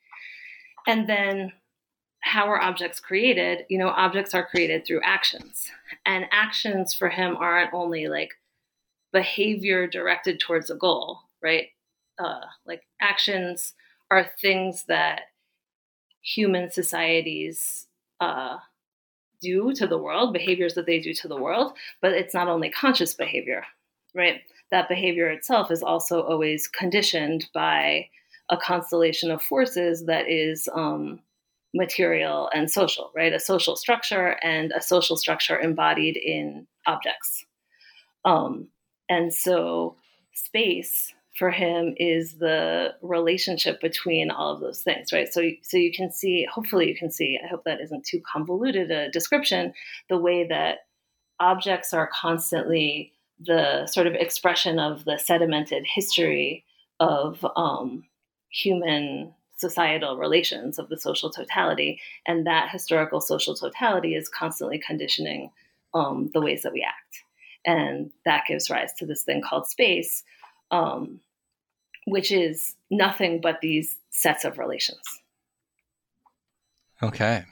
And 0.86 1.08
then 1.08 1.52
how 2.20 2.48
are 2.48 2.60
objects 2.60 2.98
created? 2.98 3.64
You 3.68 3.78
know, 3.78 3.88
objects 3.88 4.34
are 4.34 4.46
created 4.46 4.84
through 4.84 5.02
actions. 5.04 5.70
And 6.04 6.26
actions 6.32 6.92
for 6.92 7.08
him 7.08 7.36
aren't 7.36 7.72
only 7.72 8.08
like 8.08 8.30
behavior 9.16 9.86
directed 9.86 10.38
towards 10.38 10.68
a 10.68 10.74
goal, 10.74 11.20
right? 11.42 11.68
Uh, 12.18 12.44
like 12.66 12.82
actions 13.00 13.72
are 14.10 14.28
things 14.42 14.84
that 14.88 15.22
human 16.20 16.70
societies 16.70 17.86
uh, 18.20 18.58
do 19.40 19.72
to 19.72 19.86
the 19.86 19.96
world, 19.96 20.34
behaviors 20.34 20.74
that 20.74 20.84
they 20.84 21.00
do 21.00 21.14
to 21.14 21.28
the 21.28 21.40
world, 21.40 21.72
but 22.02 22.12
it's 22.12 22.34
not 22.34 22.46
only 22.46 22.68
conscious 22.68 23.14
behavior, 23.14 23.64
right? 24.14 24.42
That 24.70 24.86
behavior 24.86 25.30
itself 25.30 25.70
is 25.70 25.82
also 25.82 26.20
always 26.20 26.68
conditioned 26.68 27.48
by 27.54 28.10
a 28.50 28.58
constellation 28.58 29.30
of 29.30 29.42
forces 29.42 30.04
that 30.04 30.28
is 30.28 30.68
um, 30.74 31.20
material 31.72 32.50
and 32.52 32.70
social, 32.70 33.12
right? 33.16 33.32
A 33.32 33.40
social 33.40 33.76
structure 33.76 34.36
and 34.42 34.72
a 34.72 34.82
social 34.82 35.16
structure 35.16 35.58
embodied 35.58 36.18
in 36.18 36.66
objects. 36.86 37.46
Um, 38.26 38.68
and 39.08 39.32
so 39.32 39.96
space 40.32 41.12
for 41.36 41.50
him 41.50 41.94
is 41.98 42.34
the 42.34 42.94
relationship 43.02 43.80
between 43.80 44.30
all 44.30 44.54
of 44.54 44.60
those 44.60 44.82
things, 44.82 45.12
right? 45.12 45.32
So, 45.32 45.42
so 45.62 45.76
you 45.76 45.92
can 45.92 46.10
see, 46.10 46.46
hopefully, 46.50 46.88
you 46.88 46.96
can 46.96 47.10
see. 47.10 47.38
I 47.42 47.46
hope 47.46 47.64
that 47.64 47.80
isn't 47.80 48.06
too 48.06 48.22
convoluted 48.30 48.90
a 48.90 49.10
description. 49.10 49.74
The 50.08 50.18
way 50.18 50.46
that 50.48 50.86
objects 51.38 51.92
are 51.92 52.08
constantly 52.12 53.12
the 53.38 53.86
sort 53.86 54.06
of 54.06 54.14
expression 54.14 54.78
of 54.78 55.04
the 55.04 55.20
sedimented 55.22 55.82
history 55.84 56.64
of 57.00 57.44
um, 57.54 58.04
human 58.48 59.34
societal 59.58 60.16
relations 60.16 60.78
of 60.78 60.88
the 60.88 60.98
social 60.98 61.30
totality, 61.30 62.00
and 62.26 62.46
that 62.46 62.70
historical 62.70 63.20
social 63.20 63.54
totality 63.54 64.14
is 64.14 64.28
constantly 64.28 64.78
conditioning 64.78 65.50
um, 65.92 66.30
the 66.32 66.40
ways 66.40 66.62
that 66.62 66.72
we 66.72 66.82
act 66.82 67.25
and 67.66 68.10
that 68.24 68.44
gives 68.46 68.70
rise 68.70 68.92
to 68.94 69.06
this 69.06 69.24
thing 69.24 69.42
called 69.42 69.66
space, 69.66 70.22
um, 70.70 71.20
which 72.06 72.30
is 72.30 72.74
nothing 72.90 73.40
but 73.40 73.60
these 73.60 73.96
sets 74.10 74.44
of 74.44 74.58
relations. 74.58 75.02
Okay. 77.02 77.44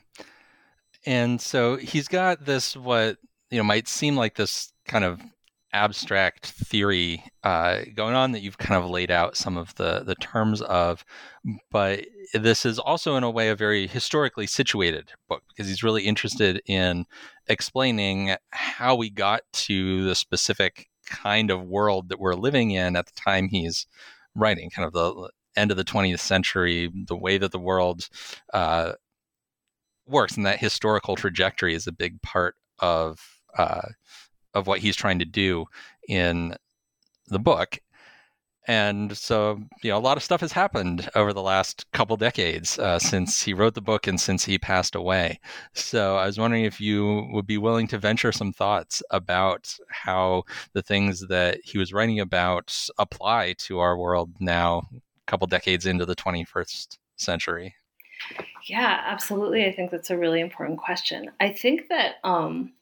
And 1.05 1.41
so 1.41 1.77
he's 1.77 2.09
got 2.09 2.45
this, 2.45 2.77
what, 2.77 3.19
you 3.51 3.59
know, 3.59 3.65
might 3.65 3.89
seem 3.89 4.17
like 4.17 4.37
this 4.37 4.73
kind 4.87 5.05
of 5.05 5.21
abstract 5.75 6.47
theory 6.47 7.25
uh, 7.43 7.81
going 7.95 8.15
on 8.15 8.33
that 8.33 8.41
you've 8.41 8.59
kind 8.59 8.83
of 8.83 8.89
laid 8.89 9.11
out 9.11 9.37
some 9.37 9.59
of 9.59 9.75
the 9.75 10.03
the 10.07 10.15
terms 10.15 10.63
of, 10.63 11.05
but 11.71 12.07
this 12.33 12.65
is 12.65 12.79
also 12.79 13.17
in 13.17 13.25
a 13.25 13.31
way 13.31 13.49
a 13.51 13.57
very 13.57 13.87
historically 13.87 14.47
situated 14.47 15.11
book 15.29 15.43
because 15.49 15.69
he's 15.69 15.83
really 15.83 16.05
interested 16.05 16.63
in 16.67 17.05
explaining 17.49 18.35
how 18.51 18.95
we 18.95 19.11
got 19.11 19.43
to 19.53 20.05
the 20.05 20.15
specific 20.15 20.89
kind 21.07 21.51
of 21.51 21.67
world 21.67 22.09
that 22.09 22.21
we're 22.21 22.35
living 22.35 22.71
in 22.71 22.97
at 22.97 23.07
the 23.07 23.21
time 23.21 23.49
he's 23.49 23.87
writing, 24.35 24.71
kind 24.71 24.87
of 24.87 24.93
the 24.93 25.31
end 25.57 25.71
of 25.71 25.77
the 25.77 25.85
20th 25.85 26.21
century, 26.21 26.91
the 27.09 27.17
way 27.17 27.37
that 27.37 27.53
the 27.53 27.59
world 27.59 28.09
uh, 28.53 28.93
works, 30.07 30.37
and 30.37 30.47
that 30.47 30.59
historical 30.61 31.17
trajectory 31.17 31.75
is 31.75 31.87
a 31.87 31.93
big 31.93 32.23
part 32.23 32.55
of 32.79 33.21
uh, 33.59 33.89
of 34.55 34.67
what 34.67 34.81
he's 34.81 34.97
trying 34.97 35.19
to 35.19 35.25
do 35.25 35.67
in 36.09 36.55
the 37.29 37.39
book. 37.39 37.79
And 38.67 39.15
so, 39.17 39.61
you 39.83 39.91
know, 39.91 39.99
a 39.99 40.01
lot 40.01 40.17
of 40.17 40.23
stuff 40.23 40.41
has 40.41 40.53
happened 40.53 41.11
over 41.15 41.35
the 41.35 41.43
last 41.43 41.91
couple 41.93 42.17
decades 42.17 42.79
uh, 42.79 42.99
since 42.99 43.43
he 43.43 43.53
wrote 43.53 43.75
the 43.75 43.83
book 43.83 44.07
and 44.07 44.19
since 44.19 44.43
he 44.43 44.59
passed 44.59 44.95
away. 44.95 45.39
So, 45.75 46.17
I 46.17 46.25
was 46.25 46.39
wondering 46.39 46.65
if 46.65 46.81
you 46.81 47.29
would 47.33 47.47
be 47.47 47.59
willing 47.59 47.87
to 47.89 47.99
venture 47.99 48.33
some 48.33 48.55
thoughts 48.55 49.03
about 49.11 49.75
how 49.91 50.45
the 50.73 50.81
things 50.81 51.27
that 51.29 51.61
he 51.63 51.77
was 51.77 51.93
writing 51.93 52.21
about 52.21 52.89
apply 52.99 53.55
to 53.59 53.81
our 53.81 53.99
world 53.99 54.31
now, 54.41 54.89
a 54.95 55.01
couple 55.27 55.47
decades 55.47 55.85
into 55.85 56.07
the 56.07 56.17
21st 56.17 56.97
century. 57.17 57.75
Yeah, 58.67 59.03
absolutely. 59.05 59.67
I 59.67 59.75
think 59.75 59.91
that's 59.91 60.11
a 60.11 60.17
really 60.17 60.41
important 60.41 60.79
question. 60.79 61.31
I 61.39 61.51
think 61.51 61.89
that 61.89 62.15
um, 62.25 62.73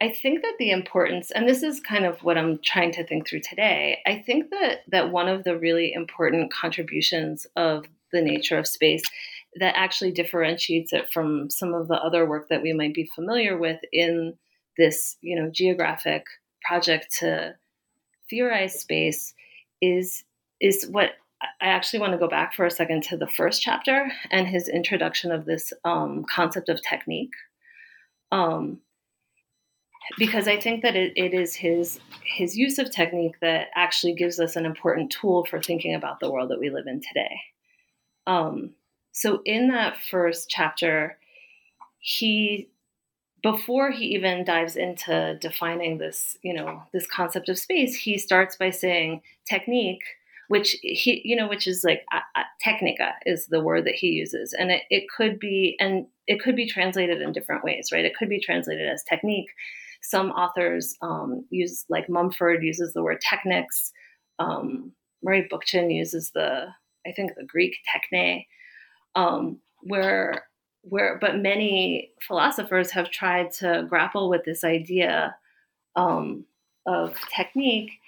I 0.00 0.08
think 0.08 0.40
that 0.42 0.54
the 0.58 0.70
importance, 0.70 1.30
and 1.30 1.46
this 1.46 1.62
is 1.62 1.78
kind 1.78 2.06
of 2.06 2.22
what 2.22 2.38
I'm 2.38 2.58
trying 2.58 2.92
to 2.92 3.04
think 3.04 3.28
through 3.28 3.40
today. 3.40 3.98
I 4.06 4.22
think 4.24 4.50
that 4.50 4.80
that 4.88 5.10
one 5.10 5.28
of 5.28 5.44
the 5.44 5.58
really 5.58 5.92
important 5.92 6.52
contributions 6.52 7.46
of 7.54 7.86
the 8.12 8.22
nature 8.22 8.58
of 8.58 8.66
space 8.66 9.02
that 9.56 9.76
actually 9.76 10.12
differentiates 10.12 10.92
it 10.92 11.12
from 11.12 11.50
some 11.50 11.74
of 11.74 11.88
the 11.88 11.94
other 11.94 12.26
work 12.26 12.48
that 12.48 12.62
we 12.62 12.72
might 12.72 12.94
be 12.94 13.10
familiar 13.14 13.58
with 13.58 13.80
in 13.92 14.34
this, 14.78 15.16
you 15.20 15.36
know, 15.36 15.50
geographic 15.50 16.24
project 16.62 17.14
to 17.18 17.54
theorize 18.30 18.80
space 18.80 19.34
is 19.82 20.24
is 20.60 20.86
what 20.90 21.12
I 21.60 21.66
actually 21.66 22.00
want 22.00 22.12
to 22.12 22.18
go 22.18 22.28
back 22.28 22.54
for 22.54 22.66
a 22.66 22.70
second 22.70 23.02
to 23.04 23.16
the 23.16 23.26
first 23.26 23.62
chapter 23.62 24.10
and 24.30 24.46
his 24.46 24.68
introduction 24.68 25.32
of 25.32 25.46
this 25.46 25.72
um, 25.84 26.24
concept 26.24 26.68
of 26.68 26.82
technique. 26.82 27.32
Um, 28.30 28.80
because 30.18 30.48
I 30.48 30.58
think 30.58 30.82
that 30.82 30.96
it, 30.96 31.12
it 31.16 31.34
is 31.34 31.54
his 31.54 32.00
his 32.24 32.56
use 32.56 32.78
of 32.78 32.90
technique 32.90 33.36
that 33.40 33.68
actually 33.74 34.14
gives 34.14 34.38
us 34.40 34.56
an 34.56 34.66
important 34.66 35.10
tool 35.10 35.44
for 35.44 35.60
thinking 35.60 35.94
about 35.94 36.20
the 36.20 36.30
world 36.30 36.50
that 36.50 36.60
we 36.60 36.70
live 36.70 36.86
in 36.86 37.00
today. 37.00 37.40
Um, 38.26 38.74
so 39.12 39.40
in 39.44 39.68
that 39.68 39.96
first 40.10 40.48
chapter, 40.48 41.18
he 41.98 42.70
before 43.42 43.90
he 43.90 44.06
even 44.06 44.44
dives 44.44 44.76
into 44.76 45.38
defining 45.40 45.98
this, 45.98 46.36
you 46.42 46.52
know, 46.52 46.82
this 46.92 47.06
concept 47.06 47.48
of 47.48 47.58
space, 47.58 47.96
he 47.96 48.18
starts 48.18 48.56
by 48.56 48.70
saying 48.70 49.22
technique, 49.48 50.02
which 50.48 50.76
he, 50.82 51.22
you 51.24 51.36
know, 51.36 51.48
which 51.48 51.66
is 51.66 51.84
like 51.84 52.04
uh, 52.12 52.42
técnica 52.64 53.12
is 53.24 53.46
the 53.46 53.60
word 53.60 53.86
that 53.86 53.94
he 53.94 54.08
uses, 54.08 54.52
and 54.52 54.70
it, 54.70 54.82
it 54.90 55.04
could 55.16 55.38
be, 55.38 55.76
and 55.80 56.06
it 56.26 56.40
could 56.40 56.56
be 56.56 56.66
translated 56.66 57.22
in 57.22 57.32
different 57.32 57.64
ways, 57.64 57.88
right? 57.92 58.04
It 58.04 58.16
could 58.16 58.28
be 58.28 58.40
translated 58.40 58.88
as 58.88 59.02
technique, 59.04 59.50
some 60.02 60.30
authors 60.30 60.94
um, 61.02 61.44
use, 61.50 61.84
like 61.88 62.08
Mumford 62.08 62.62
uses 62.62 62.92
the 62.92 63.02
word 63.02 63.20
technics. 63.20 63.92
Um, 64.38 64.92
Murray 65.22 65.48
Bookchin 65.52 65.94
uses 65.94 66.30
the, 66.34 66.66
I 67.06 67.12
think, 67.12 67.32
the 67.36 67.44
Greek 67.44 67.76
techne, 67.88 68.46
um, 69.14 69.60
where 69.82 70.44
where 70.82 71.18
but 71.20 71.36
many 71.36 72.10
philosophers 72.26 72.90
have 72.90 73.10
tried 73.10 73.52
to 73.52 73.84
grapple 73.88 74.30
with 74.30 74.44
this 74.44 74.64
idea 74.64 75.36
um, 75.94 76.46
of 76.86 77.14
technique 77.34 77.99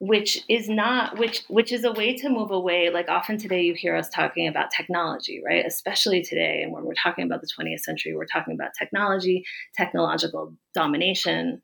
which 0.00 0.42
is 0.48 0.68
not 0.68 1.18
which 1.18 1.44
which 1.48 1.72
is 1.72 1.84
a 1.84 1.92
way 1.92 2.16
to 2.16 2.28
move 2.28 2.50
away 2.50 2.90
like 2.90 3.08
often 3.08 3.38
today 3.38 3.62
you 3.62 3.74
hear 3.74 3.96
us 3.96 4.08
talking 4.08 4.48
about 4.48 4.70
technology 4.70 5.42
right? 5.44 5.64
Especially 5.64 6.22
today 6.22 6.62
and 6.62 6.72
when 6.72 6.84
we're 6.84 6.94
talking 6.94 7.24
about 7.24 7.40
the 7.40 7.48
20th 7.58 7.80
century 7.80 8.14
we're 8.14 8.26
talking 8.26 8.54
about 8.54 8.70
technology 8.78 9.44
technological 9.76 10.54
domination 10.74 11.62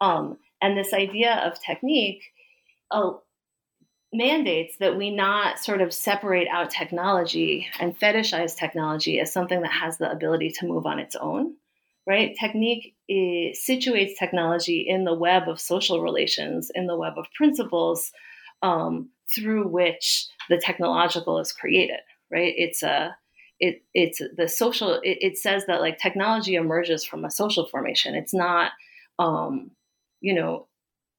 um, 0.00 0.38
and 0.62 0.76
this 0.76 0.92
idea 0.92 1.34
of 1.44 1.60
technique 1.60 2.22
uh, 2.90 3.12
mandates 4.12 4.76
that 4.78 4.96
we 4.96 5.10
not 5.10 5.58
sort 5.58 5.80
of 5.80 5.92
separate 5.92 6.46
out 6.48 6.70
technology 6.70 7.66
and 7.80 7.98
fetishize 7.98 8.56
technology 8.56 9.18
as 9.18 9.32
something 9.32 9.60
that 9.62 9.72
has 9.72 9.98
the 9.98 10.10
ability 10.10 10.50
to 10.50 10.66
move 10.66 10.86
on 10.86 11.00
its 11.00 11.16
own 11.16 11.54
right? 12.06 12.36
Technique 12.38 12.94
situates 13.10 14.18
technology 14.18 14.84
in 14.86 15.04
the 15.04 15.14
web 15.14 15.48
of 15.48 15.60
social 15.60 16.02
relations, 16.02 16.70
in 16.74 16.86
the 16.86 16.96
web 16.96 17.14
of 17.16 17.26
principles 17.36 18.12
um, 18.62 19.10
through 19.34 19.68
which 19.68 20.26
the 20.48 20.58
technological 20.58 21.38
is 21.38 21.52
created, 21.52 22.00
right? 22.30 22.54
It's 22.56 22.82
a 22.82 23.16
it, 23.60 23.82
it's 23.94 24.20
the 24.36 24.48
social 24.48 24.94
it, 25.02 25.18
it, 25.20 25.38
says 25.38 25.66
that 25.66 25.80
like 25.80 25.98
technology 25.98 26.56
emerges 26.56 27.04
from 27.04 27.24
a 27.24 27.30
social 27.30 27.66
formation 27.66 28.14
it's 28.14 28.34
not 28.34 28.72
um, 29.18 29.70
you 30.20 30.34
know 30.34 30.66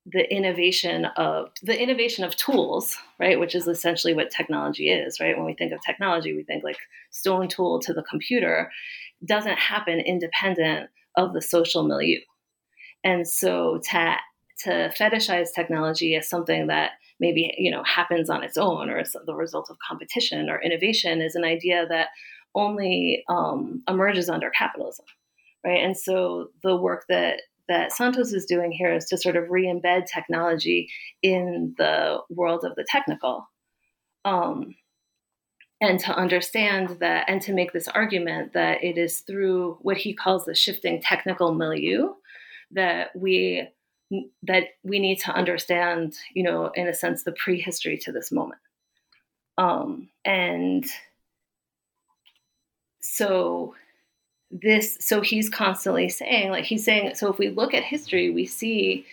the 0.06 0.32
innovation 0.32 1.06
of 1.06 1.50
the 1.64 1.82
innovation 1.82 2.24
of 2.24 2.36
tools 2.36 2.98
right 3.20 3.40
which 3.40 3.56
is 3.56 3.68
essentially 3.68 4.14
what 4.14 4.30
technology 4.30 4.90
is 4.92 5.20
right 5.20 5.38
when 5.38 5.46
we 5.46 5.54
think 5.54 5.72
of 5.72 5.80
technology 5.84 6.36
we 6.36 6.44
think 6.44 6.64
like 6.64 6.78
stone 7.10 7.48
tool 7.48 7.80
to 7.80 7.94
the 7.94 8.04
computer 8.04 8.70
doesn't 9.26 9.58
happen 9.58 10.00
independent 10.00 10.90
of 11.18 11.34
the 11.34 11.42
social 11.42 11.84
milieu. 11.84 12.20
And 13.04 13.28
so 13.28 13.80
to 13.92 14.16
to 14.64 14.94
fetishize 15.00 15.50
technology 15.54 16.16
as 16.16 16.30
something 16.30 16.68
that 16.68 16.92
maybe 17.20 17.54
you 17.58 17.72
know 17.72 17.84
happens 17.84 18.30
on 18.30 18.44
its 18.44 18.58
own 18.58 18.90
or 18.90 19.04
the 19.26 19.36
result 19.36 19.70
of 19.70 19.78
competition 19.88 20.50
or 20.50 20.62
innovation 20.62 21.22
is 21.22 21.36
an 21.36 21.44
idea 21.44 21.86
that 21.88 22.10
only 22.56 23.24
um, 23.30 23.84
emerges 23.88 24.30
under 24.30 24.50
capitalism, 24.50 25.06
right? 25.66 25.84
And 25.84 25.98
so 25.98 26.48
the 26.64 26.76
work 26.76 27.04
that 27.10 27.42
that 27.68 27.92
Santos 27.92 28.32
is 28.32 28.46
doing 28.46 28.72
here 28.72 28.94
is 28.94 29.06
to 29.06 29.18
sort 29.18 29.36
of 29.36 29.50
re-embed 29.50 30.06
technology 30.06 30.88
in 31.24 31.74
the 31.78 32.20
world 32.30 32.64
of 32.64 32.76
the 32.76 32.86
technical. 32.88 33.48
Um, 34.24 34.76
and 35.82 36.00
to 36.00 36.16
understand 36.16 36.98
that 37.00 37.30
and 37.30 37.42
to 37.42 37.54
make 37.54 37.74
this 37.74 37.88
argument 37.90 38.54
that 38.54 38.84
it 38.84 38.98
is 38.98 39.20
through 39.20 39.78
what 39.82 39.98
he 39.98 40.14
calls 40.14 40.46
the 40.46 40.56
shifting 40.56 41.02
technical 41.02 41.54
milieu 41.54 42.14
that 42.72 43.16
we 43.16 43.68
that 44.44 44.64
we 44.84 45.00
need 45.00 45.20
to 45.20 45.32
understand 45.32 46.14
you 46.34 46.44
know 46.44 46.72
in 46.76 46.88
a 46.88 46.94
sense 46.94 47.24
the 47.24 47.32
prehistory 47.32 47.98
to 47.98 48.12
this 48.12 48.32
moment. 48.32 48.62
Um, 49.58 50.10
and 50.24 50.86
so 53.02 53.76
this 54.52 54.98
so 55.02 55.22
he's 55.22 55.50
constantly 55.50 56.08
saying 56.08 56.52
like 56.52 56.66
he's 56.66 56.86
saying 56.86 57.16
so 57.16 57.32
if 57.32 57.38
we 57.38 57.50
look 57.50 57.74
at 57.74 57.84
history 57.84 58.30
we 58.30 58.46
see 58.46 59.06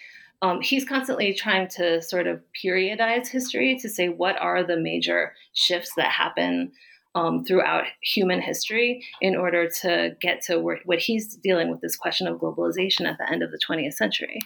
um, 0.42 0.60
he's 0.60 0.84
constantly 0.84 1.32
trying 1.32 1.68
to 1.68 2.02
sort 2.02 2.26
of 2.26 2.42
periodize 2.62 3.28
history 3.28 3.78
to 3.78 3.88
say 3.88 4.08
what 4.08 4.36
are 4.38 4.64
the 4.64 4.76
major 4.76 5.32
shifts 5.54 5.92
that 5.96 6.10
happen 6.10 6.72
um, 7.14 7.44
throughout 7.44 7.84
human 8.02 8.40
history 8.40 9.04
in 9.20 9.36
order 9.36 9.68
to 9.82 10.16
get 10.20 10.42
to 10.42 10.58
where, 10.58 10.80
what 10.84 10.98
he's 10.98 11.36
dealing 11.36 11.70
with 11.70 11.80
this 11.80 11.96
question 11.96 12.26
of 12.26 12.40
globalization 12.40 13.06
at 13.06 13.18
the 13.18 13.30
end 13.30 13.42
of 13.42 13.50
the 13.50 13.60
20th 13.68 13.94
century, 13.94 14.40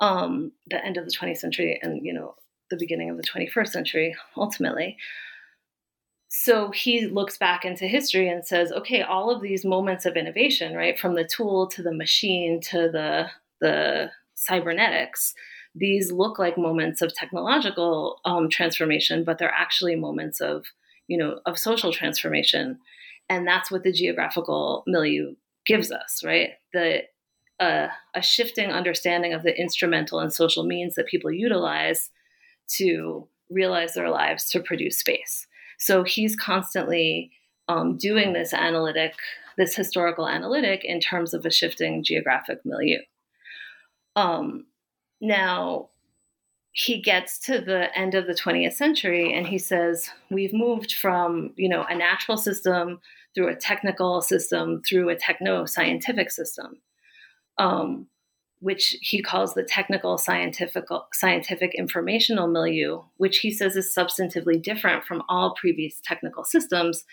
um, 0.00 0.52
the 0.68 0.84
end 0.84 0.96
of 0.96 1.04
the 1.04 1.10
20th 1.10 1.38
century, 1.38 1.78
and 1.82 2.04
you 2.04 2.12
know 2.12 2.34
the 2.70 2.76
beginning 2.76 3.10
of 3.10 3.16
the 3.16 3.22
21st 3.22 3.68
century 3.68 4.14
ultimately. 4.36 4.96
So 6.28 6.70
he 6.70 7.06
looks 7.06 7.38
back 7.38 7.64
into 7.64 7.86
history 7.86 8.28
and 8.28 8.46
says, 8.46 8.70
okay, 8.70 9.00
all 9.00 9.30
of 9.30 9.40
these 9.40 9.64
moments 9.64 10.04
of 10.04 10.14
innovation, 10.14 10.74
right, 10.74 10.98
from 10.98 11.14
the 11.14 11.24
tool 11.24 11.66
to 11.68 11.82
the 11.82 11.94
machine 11.94 12.60
to 12.70 12.90
the 12.90 13.30
the 13.60 14.10
cybernetics, 14.38 15.34
these 15.74 16.12
look 16.12 16.38
like 16.38 16.56
moments 16.56 17.02
of 17.02 17.14
technological 17.14 18.20
um, 18.24 18.48
transformation, 18.48 19.24
but 19.24 19.38
they're 19.38 19.50
actually 19.50 19.96
moments 19.96 20.40
of, 20.40 20.64
you 21.06 21.18
know, 21.18 21.40
of 21.46 21.58
social 21.58 21.92
transformation, 21.92 22.78
and 23.28 23.46
that's 23.46 23.70
what 23.70 23.82
the 23.82 23.92
geographical 23.92 24.84
milieu 24.86 25.34
gives 25.66 25.90
us, 25.92 26.22
right? 26.24 26.50
The 26.72 27.02
uh, 27.60 27.88
a 28.14 28.22
shifting 28.22 28.70
understanding 28.70 29.34
of 29.34 29.42
the 29.42 29.58
instrumental 29.58 30.20
and 30.20 30.32
social 30.32 30.64
means 30.64 30.94
that 30.94 31.08
people 31.08 31.32
utilize 31.32 32.10
to 32.76 33.26
realize 33.50 33.94
their 33.94 34.10
lives 34.10 34.48
to 34.50 34.60
produce 34.60 35.00
space. 35.00 35.46
So 35.78 36.04
he's 36.04 36.36
constantly 36.36 37.32
um, 37.66 37.96
doing 37.96 38.32
this 38.32 38.54
analytic, 38.54 39.14
this 39.56 39.74
historical 39.74 40.28
analytic 40.28 40.84
in 40.84 41.00
terms 41.00 41.34
of 41.34 41.44
a 41.44 41.50
shifting 41.50 42.04
geographic 42.04 42.60
milieu. 42.64 42.98
Um, 44.18 44.66
now, 45.20 45.90
he 46.72 47.00
gets 47.00 47.38
to 47.40 47.60
the 47.60 47.96
end 47.96 48.14
of 48.14 48.26
the 48.26 48.34
20th 48.34 48.72
century 48.72 49.32
and 49.32 49.46
he 49.46 49.58
says, 49.58 50.10
We've 50.28 50.52
moved 50.52 50.92
from, 50.92 51.52
you 51.56 51.68
know, 51.68 51.84
a 51.88 51.94
natural 51.94 52.36
system 52.36 53.00
through 53.34 53.48
a 53.48 53.56
technical 53.56 54.20
system 54.20 54.82
through 54.82 55.08
a 55.08 55.16
techno 55.16 55.66
scientific 55.66 56.30
system. 56.32 56.80
Um, 57.58 58.08
which 58.60 58.96
he 59.00 59.22
calls 59.22 59.54
the 59.54 59.62
technical 59.62 60.18
scientific 60.18 60.84
scientific 61.12 61.76
informational 61.76 62.48
milieu, 62.48 63.02
which 63.16 63.38
he 63.38 63.52
says 63.52 63.76
is 63.76 63.94
substantively 63.94 64.60
different 64.60 65.04
from 65.04 65.22
all 65.28 65.54
previous 65.54 66.00
technical 66.02 66.42
systems, 66.42 67.04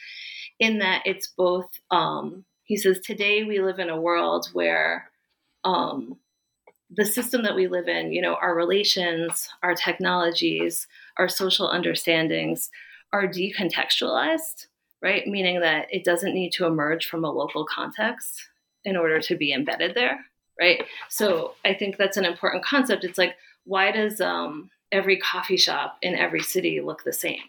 in 0.59 0.79
that 0.79 1.03
it's 1.05 1.27
both. 1.27 1.69
Um, 1.91 2.45
he 2.63 2.77
says 2.77 2.99
today 2.99 3.43
we 3.43 3.61
live 3.61 3.77
in 3.77 3.91
a 3.91 4.01
world 4.01 4.49
where 4.53 5.11
um, 5.63 6.17
the 6.95 7.05
system 7.05 7.43
that 7.43 7.55
we 7.55 7.67
live 7.67 7.88
in, 7.88 8.12
you 8.12 8.21
know, 8.21 8.36
our 8.36 8.55
relations, 8.55 9.49
our 9.63 9.75
technologies, 9.75 10.88
our 11.17 11.27
social 11.27 11.67
understandings 11.67 12.69
are 13.12 13.27
decontextualized, 13.27 14.67
right? 15.01 15.27
Meaning 15.27 15.62
that 15.62 15.88
it 15.91 16.03
doesn't 16.03 16.34
need 16.34 16.51
to 16.53 16.65
emerge 16.65 17.05
from 17.05 17.25
a 17.25 17.31
local 17.31 17.65
context 17.65 18.49
in 18.84 18.95
order 18.95 19.19
to 19.19 19.36
be 19.36 19.51
embedded 19.53 19.95
there, 19.95 20.19
right? 20.60 20.84
So 21.10 21.55
I 21.65 21.73
think 21.73 21.97
that's 21.97 22.17
an 22.17 22.25
important 22.25 22.63
concept. 22.63 23.03
It's 23.03 23.17
like, 23.17 23.36
why 23.65 23.91
does 23.91 24.21
um, 24.21 24.69
every 24.91 25.17
coffee 25.17 25.58
shop 25.58 25.97
in 26.01 26.15
every 26.15 26.41
city 26.41 26.81
look 26.81 27.03
the 27.03 27.13
same, 27.13 27.39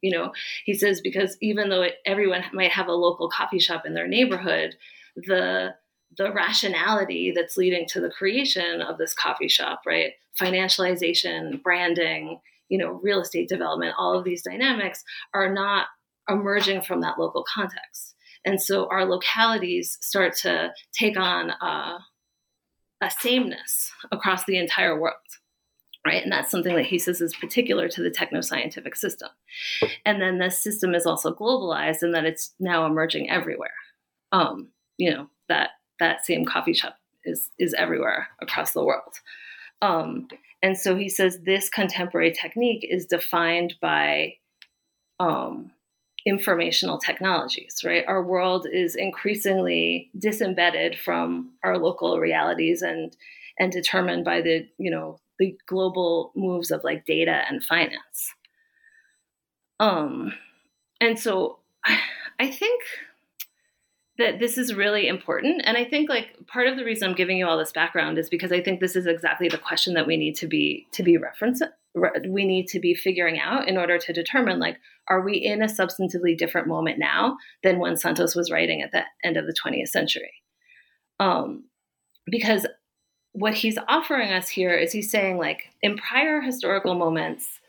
You 0.00 0.12
know, 0.12 0.32
he 0.64 0.74
says 0.74 1.00
because 1.00 1.36
even 1.40 1.68
though 1.68 1.82
it, 1.82 1.96
everyone 2.04 2.44
might 2.52 2.72
have 2.72 2.88
a 2.88 2.92
local 2.92 3.28
coffee 3.28 3.58
shop 3.58 3.86
in 3.86 3.94
their 3.94 4.08
neighborhood, 4.08 4.76
the 5.16 5.74
the 6.16 6.32
rationality 6.32 7.32
that's 7.34 7.56
leading 7.56 7.86
to 7.88 8.00
the 8.00 8.10
creation 8.10 8.80
of 8.80 8.98
this 8.98 9.14
coffee 9.14 9.48
shop, 9.48 9.82
right? 9.86 10.12
Financialization, 10.40 11.62
branding, 11.62 12.40
you 12.68 12.78
know, 12.78 13.00
real 13.02 13.20
estate 13.20 13.48
development, 13.48 13.94
all 13.98 14.18
of 14.18 14.24
these 14.24 14.42
dynamics 14.42 15.04
are 15.32 15.52
not 15.52 15.86
emerging 16.28 16.82
from 16.82 17.00
that 17.00 17.18
local 17.18 17.44
context. 17.52 18.14
And 18.44 18.60
so 18.60 18.88
our 18.90 19.04
localities 19.04 19.98
start 20.00 20.36
to 20.38 20.72
take 20.92 21.16
on 21.16 21.50
a, 21.50 21.98
a 23.00 23.10
sameness 23.20 23.90
across 24.12 24.44
the 24.44 24.58
entire 24.58 24.98
world. 24.98 25.16
Right. 26.06 26.22
And 26.22 26.30
that's 26.30 26.50
something 26.50 26.76
that 26.76 26.84
he 26.84 26.98
says 26.98 27.22
is 27.22 27.34
particular 27.34 27.88
to 27.88 28.02
the 28.02 28.10
techno 28.10 28.42
scientific 28.42 28.94
system. 28.94 29.30
And 30.04 30.20
then 30.20 30.38
this 30.38 30.62
system 30.62 30.94
is 30.94 31.06
also 31.06 31.32
globalized 31.32 32.02
and 32.02 32.14
that 32.14 32.26
it's 32.26 32.52
now 32.60 32.84
emerging 32.84 33.30
everywhere. 33.30 33.72
Um, 34.30 34.68
you 34.98 35.10
know, 35.10 35.30
that 35.48 35.70
that 36.00 36.24
same 36.24 36.44
coffee 36.44 36.74
shop 36.74 36.96
is 37.24 37.50
is 37.58 37.74
everywhere 37.74 38.28
across 38.40 38.72
the 38.72 38.84
world. 38.84 39.14
Um, 39.82 40.28
and 40.62 40.78
so 40.78 40.96
he 40.96 41.08
says 41.08 41.40
this 41.40 41.68
contemporary 41.68 42.32
technique 42.32 42.86
is 42.88 43.06
defined 43.06 43.74
by 43.80 44.34
um, 45.20 45.72
informational 46.26 46.98
technologies, 46.98 47.82
right? 47.84 48.04
Our 48.08 48.22
world 48.22 48.66
is 48.70 48.96
increasingly 48.96 50.10
disembedded 50.18 50.98
from 50.98 51.52
our 51.62 51.78
local 51.78 52.18
realities 52.18 52.82
and 52.82 53.16
and 53.58 53.70
determined 53.70 54.24
by 54.24 54.40
the, 54.40 54.66
you 54.78 54.90
know, 54.90 55.20
the 55.38 55.56
global 55.66 56.32
moves 56.34 56.70
of 56.72 56.82
like 56.82 57.04
data 57.04 57.42
and 57.48 57.62
finance. 57.62 58.32
Um 59.78 60.32
and 61.00 61.18
so 61.18 61.58
I, 61.84 61.98
I 62.40 62.50
think 62.50 62.82
that 64.18 64.38
this 64.38 64.58
is 64.58 64.74
really 64.74 65.08
important. 65.08 65.62
And 65.64 65.76
i 65.76 65.84
think 65.84 66.08
like 66.08 66.46
part 66.46 66.66
of 66.66 66.76
the 66.76 66.84
reason 66.84 67.08
i'm 67.08 67.16
giving 67.16 67.36
you 67.36 67.46
all 67.46 67.58
this 67.58 67.72
background 67.72 68.18
is 68.18 68.28
because 68.28 68.52
i 68.52 68.60
think 68.60 68.80
this 68.80 68.96
is 68.96 69.06
exactly 69.06 69.48
the 69.48 69.58
question 69.58 69.94
that 69.94 70.06
we 70.06 70.16
need 70.16 70.36
to 70.36 70.46
be 70.46 70.86
to 70.92 71.02
be 71.02 71.18
referencing 71.18 71.70
we 72.28 72.44
need 72.44 72.66
to 72.66 72.80
be 72.80 72.94
figuring 72.94 73.38
out 73.38 73.68
in 73.68 73.76
order 73.76 73.98
to 73.98 74.12
determine 74.12 74.58
like 74.58 74.78
are 75.08 75.22
we 75.22 75.34
in 75.34 75.62
a 75.62 75.66
substantively 75.66 76.36
different 76.36 76.66
moment 76.66 76.98
now 76.98 77.36
than 77.62 77.78
when 77.78 77.96
santos 77.96 78.34
was 78.34 78.50
writing 78.50 78.82
at 78.82 78.90
the 78.90 79.02
end 79.22 79.36
of 79.36 79.46
the 79.46 79.54
20th 79.54 79.88
century? 79.88 80.32
Um, 81.20 81.64
because 82.26 82.66
what 83.32 83.54
he's 83.54 83.78
offering 83.88 84.32
us 84.32 84.48
here 84.48 84.74
is 84.74 84.92
he's 84.92 85.10
saying 85.10 85.38
like 85.38 85.70
in 85.82 85.96
prior 85.96 86.40
historical 86.40 86.94
moments 86.94 87.60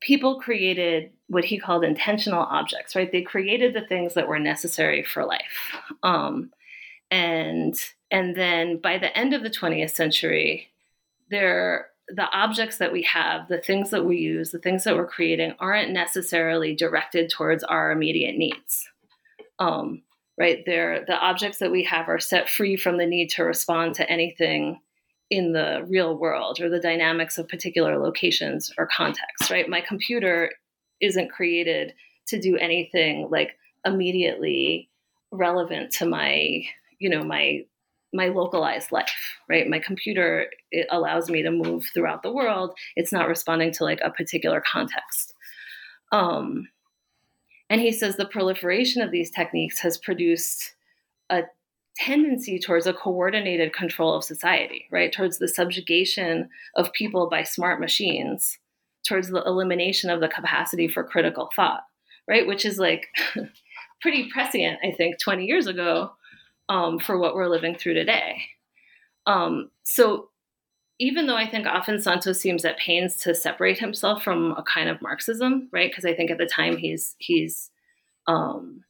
people 0.00 0.40
created 0.40 1.10
what 1.28 1.44
he 1.44 1.58
called 1.58 1.84
intentional 1.84 2.42
objects, 2.42 2.96
right? 2.96 3.12
They 3.12 3.22
created 3.22 3.74
the 3.74 3.86
things 3.86 4.14
that 4.14 4.28
were 4.28 4.38
necessary 4.38 5.02
for 5.02 5.24
life. 5.24 5.76
Um, 6.02 6.50
and 7.10 7.74
and 8.10 8.34
then 8.34 8.78
by 8.78 8.98
the 8.98 9.16
end 9.16 9.34
of 9.34 9.42
the 9.42 9.50
20th 9.50 9.90
century, 9.90 10.68
there 11.30 11.88
the 12.08 12.28
objects 12.32 12.78
that 12.78 12.92
we 12.92 13.02
have, 13.02 13.48
the 13.48 13.60
things 13.60 13.90
that 13.90 14.04
we 14.04 14.16
use, 14.16 14.50
the 14.50 14.58
things 14.58 14.84
that 14.84 14.96
we're 14.96 15.06
creating 15.06 15.54
aren't 15.58 15.90
necessarily 15.90 16.74
directed 16.74 17.30
towards 17.30 17.62
our 17.64 17.90
immediate 17.90 18.36
needs. 18.36 18.88
Um, 19.58 20.02
right? 20.38 20.62
They're, 20.64 21.04
the 21.04 21.18
objects 21.18 21.58
that 21.58 21.70
we 21.70 21.82
have 21.84 22.08
are 22.08 22.20
set 22.20 22.48
free 22.48 22.76
from 22.76 22.96
the 22.96 23.06
need 23.06 23.28
to 23.30 23.44
respond 23.44 23.94
to 23.96 24.10
anything 24.10 24.80
in 25.30 25.52
the 25.52 25.84
real 25.88 26.16
world 26.16 26.60
or 26.60 26.70
the 26.70 26.80
dynamics 26.80 27.36
of 27.36 27.48
particular 27.48 27.98
locations 27.98 28.72
or 28.78 28.86
contexts, 28.86 29.50
right? 29.50 29.68
My 29.68 29.82
computer 29.82 30.50
isn't 31.00 31.30
created 31.30 31.94
to 32.28 32.40
do 32.40 32.56
anything 32.56 33.28
like 33.30 33.56
immediately 33.84 34.88
relevant 35.30 35.92
to 35.92 36.06
my, 36.06 36.62
you 36.98 37.08
know, 37.08 37.24
my 37.24 37.64
my 38.12 38.28
localized 38.28 38.90
life, 38.90 39.36
right? 39.50 39.68
My 39.68 39.78
computer 39.78 40.46
it 40.70 40.86
allows 40.90 41.28
me 41.28 41.42
to 41.42 41.50
move 41.50 41.86
throughout 41.92 42.22
the 42.22 42.32
world. 42.32 42.74
It's 42.96 43.12
not 43.12 43.28
responding 43.28 43.72
to 43.72 43.84
like 43.84 44.00
a 44.02 44.10
particular 44.10 44.62
context. 44.66 45.34
Um, 46.10 46.68
and 47.70 47.80
he 47.80 47.92
says 47.92 48.16
the 48.16 48.24
proliferation 48.24 49.02
of 49.02 49.10
these 49.10 49.30
techniques 49.30 49.80
has 49.80 49.98
produced 49.98 50.74
a 51.28 51.42
tendency 51.96 52.58
towards 52.58 52.86
a 52.86 52.94
coordinated 52.94 53.72
control 53.72 54.14
of 54.14 54.24
society, 54.24 54.86
right? 54.90 55.12
Towards 55.12 55.38
the 55.38 55.48
subjugation 55.48 56.48
of 56.76 56.92
people 56.92 57.28
by 57.28 57.42
smart 57.42 57.80
machines, 57.80 58.58
towards 59.08 59.28
the 59.28 59.42
elimination 59.44 60.10
of 60.10 60.20
the 60.20 60.28
capacity 60.28 60.86
for 60.86 61.02
critical 61.02 61.50
thought, 61.56 61.82
right? 62.28 62.46
Which 62.46 62.64
is 62.64 62.78
like 62.78 63.06
pretty 64.02 64.28
prescient, 64.30 64.78
I 64.84 64.92
think, 64.92 65.18
20 65.18 65.46
years 65.46 65.66
ago 65.66 66.12
um, 66.68 66.98
for 66.98 67.18
what 67.18 67.34
we're 67.34 67.48
living 67.48 67.74
through 67.74 67.94
today. 67.94 68.42
Um, 69.26 69.70
so 69.84 70.28
even 70.98 71.26
though 71.26 71.36
I 71.36 71.48
think 71.48 71.66
often 71.66 72.00
Santos 72.00 72.40
seems 72.40 72.64
at 72.64 72.78
pains 72.78 73.16
to 73.18 73.34
separate 73.34 73.78
himself 73.78 74.22
from 74.22 74.52
a 74.52 74.62
kind 74.62 74.88
of 74.88 75.00
Marxism, 75.00 75.68
right? 75.72 75.90
Because 75.90 76.04
I 76.04 76.14
think 76.14 76.30
at 76.30 76.38
the 76.38 76.46
time 76.46 76.76
he's 76.76 77.14
he's 77.18 77.70
um, 78.26 78.82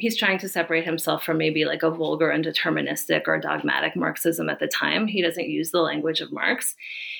he's 0.00 0.16
trying 0.16 0.38
to 0.38 0.48
separate 0.48 0.84
himself 0.84 1.24
from 1.24 1.38
maybe 1.38 1.64
like 1.64 1.82
a 1.82 1.90
vulgar 1.90 2.30
and 2.30 2.44
deterministic 2.44 3.22
or 3.26 3.38
dogmatic 3.38 3.94
Marxism 3.94 4.48
at 4.48 4.58
the 4.58 4.66
time. 4.66 5.06
He 5.06 5.22
doesn't 5.22 5.48
use 5.48 5.70
the 5.70 5.80
language 5.80 6.20
of 6.20 6.32
Marx. 6.32 6.74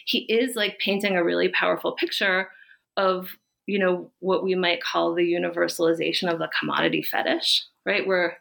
He 0.07 0.21
is 0.21 0.57
like 0.57 0.79
painting 0.79 1.17
a 1.17 1.25
really 1.25 1.49
powerful 1.49 1.93
picture 1.93 2.49
of, 2.97 3.37
you 3.67 3.79
know, 3.79 4.11
what 4.21 4.43
we 4.43 4.55
might 4.55 4.83
call 4.83 5.15
the 5.15 5.33
universalization 5.33 6.33
of 6.33 6.39
the 6.39 6.51
commodity 6.59 7.03
fetish, 7.03 7.65
right? 7.85 8.07
Where 8.07 8.39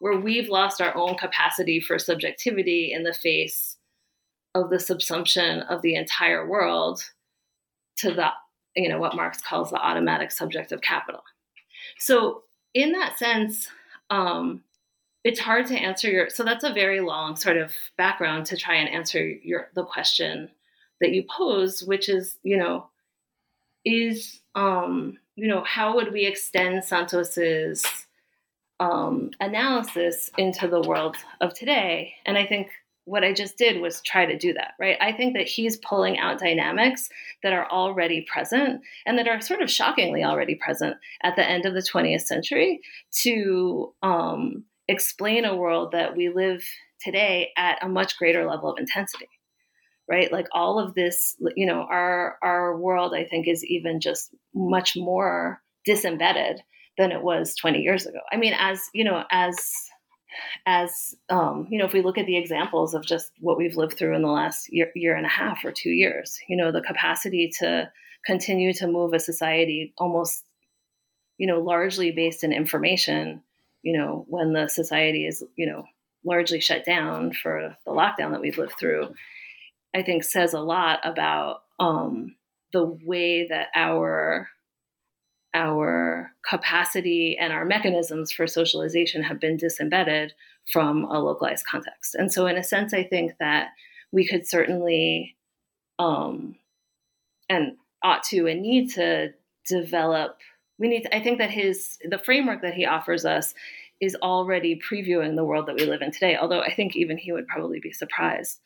where 0.00 0.18
we've 0.18 0.48
lost 0.48 0.80
our 0.80 0.94
own 0.96 1.16
capacity 1.16 1.80
for 1.80 1.98
subjectivity 1.98 2.92
in 2.92 3.04
the 3.04 3.14
face 3.14 3.76
of 4.54 4.70
the 4.70 4.76
subsumption 4.76 5.66
of 5.68 5.82
the 5.82 5.94
entire 5.94 6.46
world 6.46 7.02
to 7.96 8.12
the, 8.12 8.28
you 8.76 8.88
know, 8.88 8.98
what 8.98 9.16
Marx 9.16 9.40
calls 9.40 9.70
the 9.70 9.76
automatic 9.76 10.30
subject 10.30 10.72
of 10.72 10.80
capital. 10.80 11.22
So 11.98 12.43
in 12.74 12.92
that 12.92 13.18
sense, 13.18 13.68
um, 14.10 14.62
it's 15.22 15.40
hard 15.40 15.66
to 15.66 15.74
answer 15.74 16.10
your. 16.10 16.28
So 16.28 16.44
that's 16.44 16.64
a 16.64 16.72
very 16.72 17.00
long 17.00 17.36
sort 17.36 17.56
of 17.56 17.72
background 17.96 18.46
to 18.46 18.56
try 18.56 18.74
and 18.74 18.88
answer 18.88 19.26
your 19.26 19.70
the 19.74 19.84
question 19.84 20.50
that 21.00 21.12
you 21.12 21.24
pose, 21.28 21.82
which 21.82 22.08
is, 22.08 22.36
you 22.42 22.56
know, 22.56 22.88
is 23.84 24.40
um, 24.54 25.18
you 25.36 25.48
know, 25.48 25.64
how 25.64 25.94
would 25.96 26.12
we 26.12 26.26
extend 26.26 26.84
Santos's 26.84 27.84
um, 28.80 29.30
analysis 29.40 30.30
into 30.38 30.68
the 30.68 30.82
world 30.82 31.16
of 31.40 31.54
today? 31.54 32.14
And 32.26 32.36
I 32.36 32.46
think 32.46 32.70
what 33.06 33.24
I 33.24 33.32
just 33.32 33.58
did 33.58 33.80
was 33.80 34.00
try 34.00 34.24
to 34.24 34.38
do 34.38 34.54
that, 34.54 34.72
right? 34.80 34.96
I 35.00 35.12
think 35.12 35.36
that 35.36 35.46
he's 35.46 35.76
pulling 35.78 36.18
out 36.18 36.38
dynamics 36.38 37.08
that 37.42 37.52
are 37.52 37.70
already 37.70 38.22
present 38.22 38.80
and 39.04 39.18
that 39.18 39.28
are 39.28 39.40
sort 39.40 39.60
of 39.60 39.70
shockingly 39.70 40.24
already 40.24 40.54
present 40.54 40.96
at 41.22 41.36
the 41.36 41.48
end 41.48 41.66
of 41.66 41.74
the 41.74 41.82
20th 41.82 42.22
century 42.22 42.80
to 43.22 43.92
um, 44.02 44.64
explain 44.88 45.44
a 45.44 45.56
world 45.56 45.92
that 45.92 46.16
we 46.16 46.30
live 46.30 46.62
today 47.00 47.50
at 47.56 47.82
a 47.82 47.88
much 47.88 48.16
greater 48.18 48.46
level 48.46 48.72
of 48.72 48.78
intensity 48.78 49.28
right 50.08 50.32
like 50.32 50.46
all 50.52 50.78
of 50.78 50.94
this 50.94 51.36
you 51.56 51.66
know 51.66 51.86
our 51.90 52.38
our 52.42 52.76
world 52.76 53.14
i 53.14 53.24
think 53.24 53.46
is 53.46 53.64
even 53.64 54.00
just 54.00 54.34
much 54.54 54.96
more 54.96 55.60
disembedded 55.84 56.60
than 56.96 57.12
it 57.12 57.22
was 57.22 57.54
20 57.56 57.80
years 57.80 58.06
ago 58.06 58.18
i 58.32 58.36
mean 58.36 58.54
as 58.58 58.80
you 58.94 59.04
know 59.04 59.24
as 59.30 59.56
as 60.66 61.14
um, 61.28 61.66
you 61.70 61.78
know, 61.78 61.84
if 61.84 61.92
we 61.92 62.02
look 62.02 62.18
at 62.18 62.26
the 62.26 62.36
examples 62.36 62.94
of 62.94 63.04
just 63.04 63.30
what 63.40 63.58
we've 63.58 63.76
lived 63.76 63.96
through 63.98 64.14
in 64.14 64.22
the 64.22 64.28
last 64.28 64.72
year, 64.72 64.90
year 64.94 65.14
and 65.14 65.26
a 65.26 65.30
half 65.30 65.64
or 65.64 65.72
two 65.72 65.90
years, 65.90 66.38
you 66.48 66.56
know, 66.56 66.72
the 66.72 66.80
capacity 66.80 67.50
to 67.60 67.90
continue 68.26 68.72
to 68.74 68.86
move 68.86 69.12
a 69.12 69.18
society 69.18 69.92
almost, 69.98 70.44
you 71.38 71.46
know, 71.46 71.60
largely 71.60 72.10
based 72.10 72.44
in 72.44 72.52
information, 72.52 73.42
you 73.82 73.96
know, 73.96 74.24
when 74.28 74.52
the 74.52 74.68
society 74.68 75.26
is, 75.26 75.44
you 75.56 75.66
know, 75.66 75.84
largely 76.24 76.60
shut 76.60 76.84
down 76.84 77.32
for 77.32 77.76
the 77.84 77.92
lockdown 77.92 78.32
that 78.32 78.40
we've 78.40 78.58
lived 78.58 78.74
through, 78.78 79.14
I 79.94 80.02
think 80.02 80.24
says 80.24 80.54
a 80.54 80.60
lot 80.60 81.00
about 81.04 81.60
um, 81.78 82.34
the 82.72 82.84
way 83.04 83.48
that 83.48 83.68
our 83.74 84.48
our 85.54 86.32
capacity 86.48 87.36
and 87.40 87.52
our 87.52 87.64
mechanisms 87.64 88.32
for 88.32 88.46
socialization 88.46 89.22
have 89.22 89.40
been 89.40 89.56
disembedded 89.56 90.32
from 90.72 91.04
a 91.04 91.20
localized 91.20 91.64
context. 91.66 92.14
And 92.14 92.32
so, 92.32 92.46
in 92.46 92.56
a 92.56 92.64
sense, 92.64 92.92
I 92.92 93.04
think 93.04 93.32
that 93.38 93.68
we 94.12 94.26
could 94.26 94.46
certainly 94.46 95.36
um, 95.98 96.56
and 97.48 97.76
ought 98.02 98.22
to 98.24 98.46
and 98.46 98.62
need 98.62 98.90
to 98.92 99.32
develop. 99.66 100.38
We 100.78 100.88
need. 100.88 101.02
To, 101.02 101.16
I 101.16 101.22
think 101.22 101.38
that 101.38 101.50
his 101.50 101.98
the 102.08 102.18
framework 102.18 102.62
that 102.62 102.74
he 102.74 102.84
offers 102.84 103.24
us 103.24 103.54
is 104.00 104.16
already 104.16 104.80
previewing 104.80 105.36
the 105.36 105.44
world 105.44 105.66
that 105.66 105.76
we 105.76 105.86
live 105.86 106.02
in 106.02 106.10
today. 106.10 106.36
Although 106.36 106.60
I 106.60 106.74
think 106.74 106.96
even 106.96 107.16
he 107.16 107.32
would 107.32 107.46
probably 107.46 107.80
be 107.80 107.92
surprised 107.92 108.60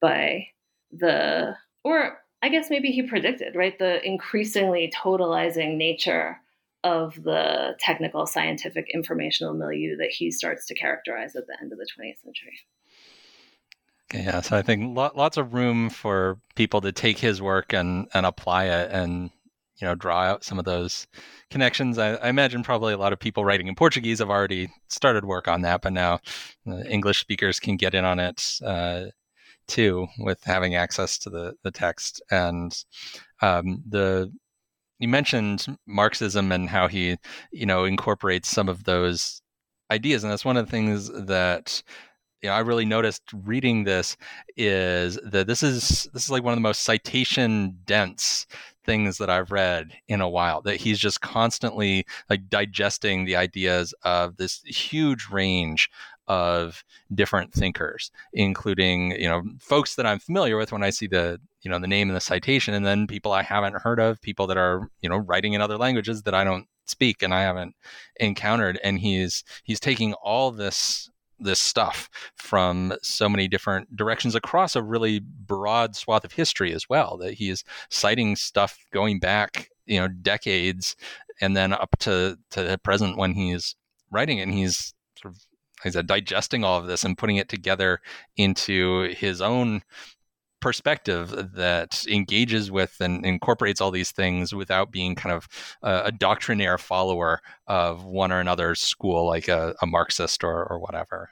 by 0.00 0.48
the 0.92 1.56
or 1.82 2.18
I 2.42 2.48
guess 2.48 2.70
maybe 2.70 2.90
he 2.90 3.02
predicted, 3.02 3.54
right? 3.54 3.78
The 3.78 4.04
increasingly 4.06 4.92
totalizing 4.94 5.76
nature 5.76 6.40
of 6.84 7.20
the 7.22 7.74
technical 7.80 8.26
scientific 8.26 8.86
informational 8.92 9.54
milieu 9.54 9.96
that 9.96 10.10
he 10.10 10.30
starts 10.30 10.66
to 10.66 10.74
characterize 10.74 11.34
at 11.34 11.46
the 11.46 11.56
end 11.60 11.72
of 11.72 11.78
the 11.78 11.86
20th 11.86 12.22
century. 12.22 12.58
Okay, 14.08 14.24
yeah, 14.24 14.40
so 14.40 14.56
I 14.56 14.62
think 14.62 14.96
lots 14.96 15.36
of 15.36 15.52
room 15.52 15.90
for 15.90 16.38
people 16.54 16.80
to 16.82 16.92
take 16.92 17.18
his 17.18 17.42
work 17.42 17.72
and, 17.72 18.06
and 18.14 18.24
apply 18.24 18.66
it 18.66 18.90
and 18.92 19.30
you 19.78 19.86
know 19.86 19.94
draw 19.94 20.22
out 20.22 20.44
some 20.44 20.58
of 20.58 20.64
those 20.64 21.06
connections. 21.50 21.98
I, 21.98 22.14
I, 22.14 22.28
imagine 22.28 22.62
probably 22.62 22.92
a 22.92 22.98
lot 22.98 23.12
of 23.12 23.18
people 23.18 23.44
writing 23.44 23.66
in 23.66 23.74
Portuguese 23.74 24.20
have 24.20 24.30
already 24.30 24.68
started 24.88 25.24
work 25.24 25.48
on 25.48 25.62
that, 25.62 25.82
but 25.82 25.92
now 25.92 26.20
uh, 26.68 26.78
English 26.88 27.20
speakers 27.20 27.60
can 27.60 27.76
get 27.76 27.94
in 27.94 28.04
on 28.04 28.18
it 28.18 28.58
uh, 28.64 29.06
too 29.66 30.06
with 30.18 30.42
having 30.44 30.74
access 30.74 31.18
to 31.18 31.30
the 31.30 31.54
the 31.62 31.70
text 31.70 32.22
and 32.30 32.76
um, 33.42 33.82
the. 33.88 34.32
You 34.98 35.08
mentioned 35.08 35.66
Marxism 35.86 36.52
and 36.52 36.70
how 36.70 36.88
he, 36.88 37.18
you 37.52 37.66
know, 37.66 37.84
incorporates 37.84 38.48
some 38.48 38.66
of 38.66 38.84
those 38.84 39.42
ideas, 39.90 40.24
and 40.24 40.32
that's 40.32 40.44
one 40.44 40.56
of 40.56 40.64
the 40.64 40.70
things 40.70 41.10
that 41.26 41.82
you 42.42 42.50
know, 42.50 42.54
I 42.54 42.60
really 42.60 42.84
noticed 42.84 43.22
reading 43.44 43.84
this 43.84 44.16
is 44.56 45.18
that 45.24 45.46
this 45.46 45.62
is 45.62 46.08
this 46.12 46.24
is 46.24 46.30
like 46.30 46.42
one 46.42 46.52
of 46.52 46.56
the 46.56 46.62
most 46.62 46.84
citation 46.84 47.78
dense 47.86 48.46
things 48.84 49.18
that 49.18 49.30
I've 49.30 49.50
read 49.50 49.92
in 50.06 50.20
a 50.20 50.28
while. 50.28 50.62
That 50.62 50.76
he's 50.76 50.98
just 50.98 51.20
constantly 51.20 52.06
like 52.30 52.48
digesting 52.48 53.24
the 53.24 53.36
ideas 53.36 53.94
of 54.02 54.36
this 54.36 54.62
huge 54.64 55.28
range 55.30 55.90
of 56.28 56.84
different 57.14 57.52
thinkers, 57.52 58.10
including 58.32 59.12
you 59.12 59.28
know 59.28 59.42
folks 59.60 59.94
that 59.96 60.06
I'm 60.06 60.18
familiar 60.18 60.56
with 60.56 60.72
when 60.72 60.82
I 60.82 60.90
see 60.90 61.06
the 61.06 61.40
you 61.62 61.70
know 61.70 61.78
the 61.78 61.86
name 61.86 62.08
and 62.08 62.16
the 62.16 62.20
citation, 62.20 62.74
and 62.74 62.86
then 62.86 63.06
people 63.06 63.32
I 63.32 63.42
haven't 63.42 63.82
heard 63.82 64.00
of, 64.00 64.20
people 64.20 64.46
that 64.48 64.56
are 64.56 64.90
you 65.02 65.08
know 65.08 65.18
writing 65.18 65.52
in 65.52 65.60
other 65.60 65.78
languages 65.78 66.22
that 66.22 66.34
I 66.34 66.44
don't 66.44 66.66
speak 66.86 67.22
and 67.22 67.34
I 67.34 67.42
haven't 67.42 67.74
encountered, 68.16 68.78
and 68.82 68.98
he's 68.98 69.44
he's 69.64 69.80
taking 69.80 70.14
all 70.14 70.50
this 70.50 71.10
this 71.38 71.60
stuff 71.60 72.08
from 72.36 72.94
so 73.02 73.28
many 73.28 73.46
different 73.48 73.94
directions 73.94 74.34
across 74.34 74.74
a 74.74 74.82
really 74.82 75.20
broad 75.20 75.94
swath 75.94 76.24
of 76.24 76.32
history 76.32 76.72
as 76.72 76.88
well 76.88 77.18
that 77.18 77.34
he 77.34 77.50
is 77.50 77.62
citing 77.90 78.34
stuff 78.36 78.78
going 78.92 79.18
back 79.18 79.68
you 79.84 80.00
know 80.00 80.08
decades 80.08 80.96
and 81.40 81.56
then 81.56 81.72
up 81.72 81.94
to 81.98 82.38
to 82.50 82.62
the 82.62 82.78
present 82.78 83.18
when 83.18 83.34
he's 83.34 83.76
writing 84.10 84.38
it 84.38 84.42
and 84.42 84.54
he's 84.54 84.94
sort 85.20 85.34
of 85.34 85.42
he's 85.82 85.94
digesting 85.94 86.64
all 86.64 86.78
of 86.78 86.86
this 86.86 87.04
and 87.04 87.18
putting 87.18 87.36
it 87.36 87.48
together 87.48 88.00
into 88.36 89.12
his 89.14 89.40
own 89.40 89.82
perspective 90.60 91.50
that 91.54 92.04
engages 92.08 92.70
with 92.70 92.96
and 93.00 93.24
incorporates 93.24 93.80
all 93.80 93.90
these 93.90 94.10
things 94.10 94.54
without 94.54 94.90
being 94.90 95.14
kind 95.14 95.34
of 95.34 95.48
a, 95.82 96.06
a 96.06 96.12
doctrinaire 96.12 96.78
follower 96.78 97.40
of 97.66 98.04
one 98.04 98.32
or 98.32 98.40
another 98.40 98.74
school, 98.74 99.26
like 99.26 99.48
a, 99.48 99.74
a 99.82 99.86
Marxist 99.86 100.42
or, 100.42 100.64
or 100.64 100.78
whatever. 100.78 101.30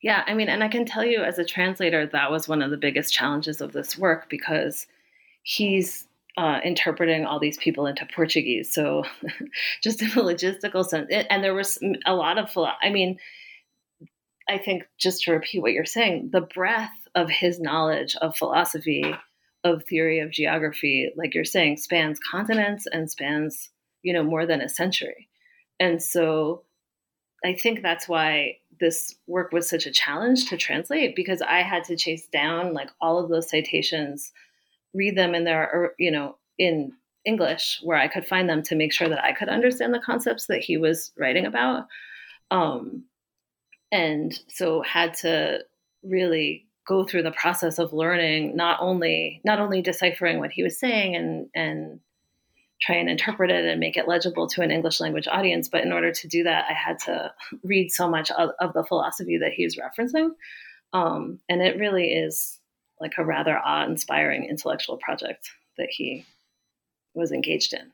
Yeah, 0.00 0.22
I 0.26 0.34
mean, 0.34 0.48
and 0.48 0.62
I 0.62 0.68
can 0.68 0.84
tell 0.84 1.04
you 1.04 1.22
as 1.22 1.38
a 1.38 1.44
translator, 1.44 2.06
that 2.06 2.30
was 2.30 2.48
one 2.48 2.62
of 2.62 2.70
the 2.70 2.76
biggest 2.76 3.12
challenges 3.12 3.60
of 3.60 3.72
this 3.72 3.98
work 3.98 4.28
because 4.28 4.86
he's 5.42 6.06
uh, 6.36 6.60
interpreting 6.64 7.24
all 7.24 7.38
these 7.38 7.58
people 7.58 7.86
into 7.86 8.06
Portuguese. 8.14 8.72
So, 8.72 9.04
just 9.82 10.02
in 10.02 10.08
a 10.08 10.22
logistical 10.22 10.84
sense, 10.84 11.08
and 11.10 11.44
there 11.44 11.54
was 11.54 11.78
a 12.06 12.14
lot 12.14 12.38
of, 12.38 12.50
I 12.82 12.90
mean, 12.90 13.18
I 14.48 14.58
think 14.58 14.84
just 14.98 15.22
to 15.22 15.32
repeat 15.32 15.60
what 15.60 15.72
you're 15.72 15.84
saying, 15.84 16.30
the 16.32 16.40
breadth 16.42 16.90
of 17.14 17.30
his 17.30 17.60
knowledge 17.60 18.16
of 18.16 18.36
philosophy, 18.36 19.14
of 19.62 19.84
theory 19.84 20.20
of 20.20 20.30
geography, 20.30 21.10
like 21.16 21.34
you're 21.34 21.44
saying, 21.44 21.78
spans 21.78 22.18
continents 22.20 22.86
and 22.90 23.10
spans, 23.10 23.70
you 24.02 24.12
know, 24.12 24.22
more 24.22 24.44
than 24.44 24.60
a 24.60 24.68
century. 24.68 25.28
And 25.80 26.02
so 26.02 26.64
I 27.44 27.54
think 27.54 27.82
that's 27.82 28.08
why 28.08 28.58
this 28.80 29.14
work 29.26 29.52
was 29.52 29.68
such 29.68 29.86
a 29.86 29.92
challenge 29.92 30.48
to 30.48 30.56
translate 30.56 31.16
because 31.16 31.40
I 31.40 31.62
had 31.62 31.84
to 31.84 31.96
chase 31.96 32.26
down 32.26 32.74
like 32.74 32.90
all 33.00 33.18
of 33.18 33.30
those 33.30 33.48
citations, 33.48 34.32
read 34.94 35.16
them 35.16 35.34
in 35.34 35.44
their, 35.44 35.92
you 35.98 36.10
know, 36.10 36.36
in 36.58 36.92
English 37.24 37.80
where 37.82 37.98
I 37.98 38.08
could 38.08 38.26
find 38.26 38.48
them 38.48 38.62
to 38.64 38.76
make 38.76 38.92
sure 38.92 39.08
that 39.08 39.24
I 39.24 39.32
could 39.32 39.48
understand 39.48 39.92
the 39.92 40.00
concepts 40.00 40.46
that 40.46 40.60
he 40.60 40.76
was 40.76 41.12
writing 41.18 41.46
about. 41.46 41.86
Um, 42.50 43.04
and 43.90 44.38
so 44.48 44.82
had 44.82 45.14
to 45.18 45.60
really 46.02 46.66
go 46.86 47.04
through 47.04 47.22
the 47.22 47.32
process 47.32 47.78
of 47.78 47.92
learning 47.92 48.54
not 48.56 48.78
only 48.80 49.40
not 49.44 49.58
only 49.58 49.80
deciphering 49.80 50.38
what 50.38 50.50
he 50.50 50.62
was 50.62 50.78
saying 50.78 51.16
and 51.16 51.48
and 51.54 52.00
try 52.80 52.96
and 52.96 53.08
interpret 53.08 53.50
it 53.50 53.64
and 53.64 53.80
make 53.80 53.96
it 53.96 54.08
legible 54.08 54.46
to 54.48 54.60
an 54.60 54.70
English 54.70 55.00
language 55.00 55.28
audience. 55.28 55.68
But 55.68 55.84
in 55.84 55.92
order 55.92 56.12
to 56.12 56.28
do 56.28 56.42
that, 56.42 56.66
I 56.68 56.74
had 56.74 56.98
to 57.00 57.32
read 57.62 57.90
so 57.90 58.08
much 58.08 58.30
of, 58.32 58.50
of 58.60 58.74
the 58.74 58.84
philosophy 58.84 59.38
that 59.38 59.52
he 59.52 59.64
was 59.64 59.76
referencing. 59.76 60.30
Um, 60.92 61.38
and 61.48 61.62
it 61.62 61.78
really 61.78 62.12
is 62.12 62.60
like 63.04 63.18
a 63.18 63.24
rather 63.24 63.58
awe 63.58 63.84
inspiring 63.84 64.46
intellectual 64.48 64.96
project 64.96 65.50
that 65.76 65.88
he 65.90 66.24
was 67.14 67.30
engaged 67.30 67.74
in. 67.74 67.92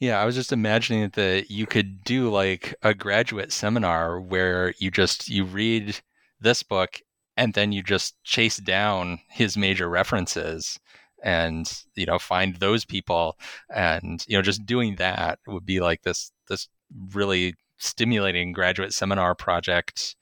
Yeah, 0.00 0.20
I 0.20 0.24
was 0.24 0.34
just 0.34 0.52
imagining 0.52 1.10
that 1.14 1.50
you 1.50 1.66
could 1.66 2.02
do 2.02 2.30
like 2.30 2.74
a 2.82 2.94
graduate 2.94 3.52
seminar 3.52 4.18
where 4.18 4.72
you 4.78 4.90
just 4.90 5.28
you 5.28 5.44
read 5.44 6.00
this 6.40 6.62
book 6.62 7.00
and 7.36 7.52
then 7.52 7.72
you 7.72 7.82
just 7.82 8.14
chase 8.24 8.56
down 8.56 9.18
his 9.28 9.54
major 9.56 9.88
references 9.88 10.78
and 11.22 11.82
you 11.94 12.06
know 12.06 12.18
find 12.18 12.56
those 12.56 12.84
people 12.86 13.38
and 13.74 14.24
you 14.28 14.36
know 14.36 14.42
just 14.42 14.64
doing 14.64 14.96
that 14.96 15.38
would 15.46 15.66
be 15.66 15.80
like 15.80 16.02
this 16.02 16.30
this 16.48 16.68
really 17.12 17.54
stimulating 17.78 18.52
graduate 18.52 18.94
seminar 18.94 19.34
project 19.34 20.16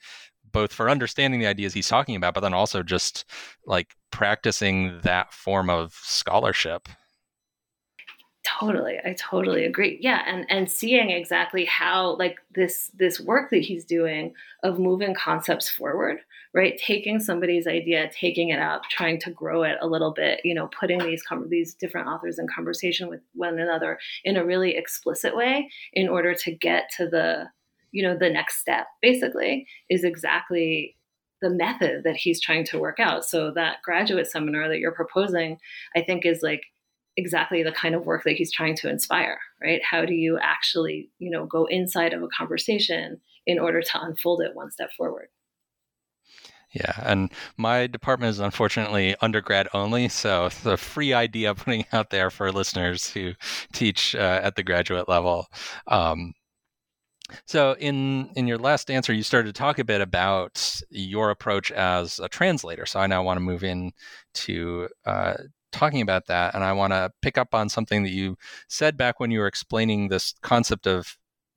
both 0.54 0.72
for 0.72 0.88
understanding 0.88 1.40
the 1.40 1.46
ideas 1.46 1.74
he's 1.74 1.88
talking 1.88 2.16
about 2.16 2.32
but 2.32 2.40
then 2.40 2.54
also 2.54 2.82
just 2.82 3.26
like 3.66 3.94
practicing 4.10 5.00
that 5.02 5.34
form 5.34 5.68
of 5.68 5.92
scholarship. 6.02 6.88
Totally 8.46 8.98
i 9.04 9.14
totally 9.18 9.64
agree. 9.64 9.98
Yeah 10.00 10.22
and 10.26 10.46
and 10.48 10.70
seeing 10.70 11.10
exactly 11.10 11.64
how 11.64 12.16
like 12.16 12.38
this 12.54 12.90
this 12.94 13.18
work 13.20 13.50
that 13.50 13.62
he's 13.62 13.84
doing 13.84 14.32
of 14.62 14.78
moving 14.78 15.14
concepts 15.14 15.68
forward 15.68 16.20
right? 16.54 16.78
Taking 16.78 17.18
somebody's 17.18 17.66
idea 17.66 18.08
taking 18.12 18.50
it 18.50 18.60
up 18.60 18.82
trying 18.84 19.18
to 19.20 19.30
grow 19.30 19.64
it 19.64 19.76
a 19.80 19.88
little 19.88 20.12
bit 20.12 20.40
you 20.44 20.54
know 20.54 20.68
putting 20.78 21.00
these 21.00 21.22
com- 21.22 21.48
these 21.50 21.74
different 21.74 22.06
authors 22.06 22.38
in 22.38 22.46
conversation 22.46 23.08
with 23.08 23.20
one 23.34 23.58
another 23.58 23.98
in 24.24 24.36
a 24.36 24.44
really 24.44 24.76
explicit 24.76 25.34
way 25.34 25.68
in 25.92 26.08
order 26.08 26.32
to 26.34 26.52
get 26.52 26.90
to 26.96 27.08
the 27.08 27.46
you 27.94 28.02
know 28.02 28.16
the 28.16 28.28
next 28.28 28.58
step 28.60 28.86
basically 29.00 29.66
is 29.88 30.04
exactly 30.04 30.96
the 31.40 31.50
method 31.50 32.02
that 32.04 32.16
he's 32.16 32.40
trying 32.40 32.64
to 32.64 32.78
work 32.78 32.98
out. 32.98 33.24
So 33.24 33.50
that 33.52 33.76
graduate 33.84 34.26
seminar 34.30 34.68
that 34.68 34.78
you're 34.78 34.92
proposing 34.92 35.58
i 35.96 36.02
think 36.02 36.26
is 36.26 36.40
like 36.42 36.62
exactly 37.16 37.62
the 37.62 37.70
kind 37.72 37.94
of 37.94 38.06
work 38.06 38.24
that 38.24 38.32
he's 38.32 38.52
trying 38.52 38.74
to 38.74 38.90
inspire 38.90 39.38
right? 39.62 39.80
How 39.88 40.04
do 40.04 40.14
you 40.14 40.38
actually 40.40 41.10
you 41.18 41.30
know 41.30 41.46
go 41.46 41.64
inside 41.66 42.12
of 42.12 42.22
a 42.22 42.28
conversation 42.28 43.20
in 43.46 43.58
order 43.58 43.80
to 43.82 44.02
unfold 44.02 44.42
it 44.42 44.54
one 44.54 44.70
step 44.70 44.90
forward? 44.96 45.28
Yeah, 46.72 46.92
and 47.04 47.30
my 47.56 47.86
department 47.86 48.30
is 48.30 48.40
unfortunately 48.40 49.14
undergrad 49.20 49.68
only, 49.74 50.08
so 50.08 50.48
the 50.64 50.76
free 50.76 51.12
idea 51.12 51.54
putting 51.54 51.86
out 51.92 52.10
there 52.10 52.30
for 52.30 52.50
listeners 52.50 53.08
who 53.08 53.32
teach 53.72 54.16
uh, 54.16 54.40
at 54.42 54.56
the 54.56 54.64
graduate 54.64 55.08
level. 55.08 55.46
Um, 55.86 56.32
so 57.46 57.74
in 57.78 58.30
in 58.36 58.46
your 58.46 58.58
last 58.58 58.90
answer, 58.90 59.12
you 59.12 59.22
started 59.22 59.54
to 59.54 59.58
talk 59.58 59.78
a 59.78 59.84
bit 59.84 60.00
about 60.00 60.80
your 60.90 61.30
approach 61.30 61.70
as 61.72 62.18
a 62.18 62.28
translator. 62.28 62.86
So 62.86 63.00
I 63.00 63.06
now 63.06 63.22
want 63.22 63.38
to 63.38 63.42
move 63.42 63.64
in 63.64 63.92
to 64.34 64.88
uh, 65.06 65.34
talking 65.72 66.00
about 66.02 66.26
that, 66.26 66.54
and 66.54 66.62
I 66.62 66.72
want 66.72 66.92
to 66.92 67.10
pick 67.22 67.38
up 67.38 67.54
on 67.54 67.68
something 67.68 68.02
that 68.02 68.12
you 68.12 68.36
said 68.68 68.96
back 68.96 69.20
when 69.20 69.30
you 69.30 69.40
were 69.40 69.46
explaining 69.46 70.08
this 70.08 70.34
concept 70.42 70.86
of 70.86 71.16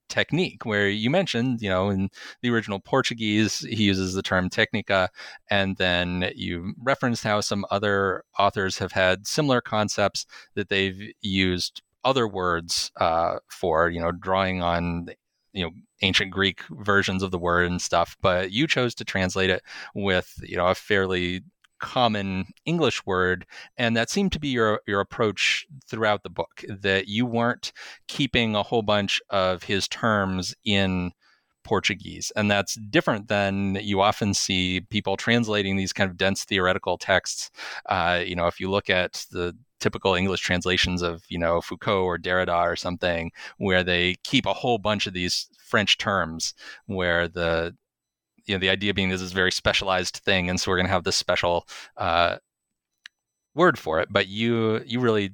technique 0.10 0.66
where 0.66 0.88
you 0.88 1.10
mentioned 1.10 1.62
you 1.62 1.70
know 1.70 1.90
in 1.90 2.08
the 2.42 2.50
original 2.50 2.80
portuguese 2.80 3.60
he 3.60 3.84
uses 3.84 4.14
the 4.14 4.22
term 4.22 4.50
técnica 4.50 5.10
and 5.50 5.76
then 5.76 6.32
you 6.34 6.74
referenced 6.82 7.26
how 7.26 7.42
some 7.42 7.66
other 7.72 8.24
authors 8.40 8.78
have 8.78 8.94
had 8.94 9.28
similar 9.28 9.60
concepts 9.60 10.26
that 10.56 10.70
they've 10.70 11.12
used 11.20 11.82
other 12.06 12.26
words 12.26 12.90
uh, 13.02 13.36
for 13.50 13.90
you 13.90 14.00
know 14.00 14.14
drawing 14.14 14.62
on 14.62 15.10
you 15.58 15.64
know 15.64 15.72
ancient 16.02 16.32
greek 16.32 16.62
versions 16.70 17.24
of 17.24 17.32
the 17.32 17.40
word 17.40 17.68
and 17.68 17.82
stuff 17.82 18.16
but 18.22 18.52
you 18.52 18.68
chose 18.68 18.94
to 18.94 19.04
translate 19.04 19.50
it 19.50 19.64
with 19.96 20.36
you 20.44 20.56
know 20.56 20.68
a 20.68 20.76
fairly 20.76 21.42
common 21.80 22.48
English 22.66 23.06
word, 23.06 23.46
and 23.78 23.96
that 23.96 24.10
seemed 24.10 24.32
to 24.32 24.40
be 24.40 24.48
your 24.48 24.82
your 24.88 25.00
approach 25.00 25.66
throughout 25.88 26.24
the 26.24 26.30
book. 26.30 26.64
That 26.68 27.08
you 27.08 27.26
weren't 27.26 27.72
keeping 28.08 28.56
a 28.56 28.64
whole 28.64 28.82
bunch 28.82 29.22
of 29.30 29.64
his 29.64 29.88
terms 29.88 30.56
in 30.66 31.12
Portuguese. 31.68 32.32
And 32.36 32.50
that's 32.50 32.76
different 32.90 33.28
than 33.28 33.76
you 33.76 34.02
often 34.02 34.34
see 34.34 34.82
people 34.90 35.18
translating 35.18 35.76
these 35.76 35.92
kind 35.94 36.10
of 36.10 36.18
dense 36.18 36.46
theoretical 36.46 36.98
texts. 36.98 37.52
Uh, 37.88 38.24
you 38.26 38.36
know, 38.36 38.48
if 38.48 38.60
you 38.60 38.72
look 38.72 38.90
at 38.90 39.26
the 39.32 39.54
typical 39.80 40.16
English 40.16 40.42
translations 40.42 41.02
of, 41.02 41.24
you 41.30 41.38
know, 41.38 41.62
Foucault 41.62 42.04
or 42.04 42.18
Derrida 42.18 42.64
or 42.64 42.76
something, 42.76 43.32
where 43.58 43.84
they 43.84 44.16
keep 44.24 44.46
a 44.46 44.54
whole 44.54 44.78
bunch 44.78 45.08
of 45.08 45.14
these 45.14 45.48
French 45.60 45.98
terms 45.98 46.54
where 46.86 47.28
the 47.28 47.76
you 48.46 48.56
know 48.56 48.60
the 48.60 48.70
idea 48.70 48.94
being 48.94 49.10
this 49.10 49.22
is 49.22 49.34
a 49.34 49.36
very 49.36 49.52
specialized 49.52 50.18
thing 50.18 50.50
and 50.50 50.60
so 50.60 50.72
we're 50.72 50.78
going 50.78 50.86
to 50.86 50.92
have 50.92 51.04
this 51.04 51.18
special 51.18 51.68
uh, 51.98 52.38
word 53.54 53.78
for 53.78 54.00
it 54.00 54.08
but 54.10 54.28
you 54.28 54.82
you 54.86 55.02
really 55.02 55.32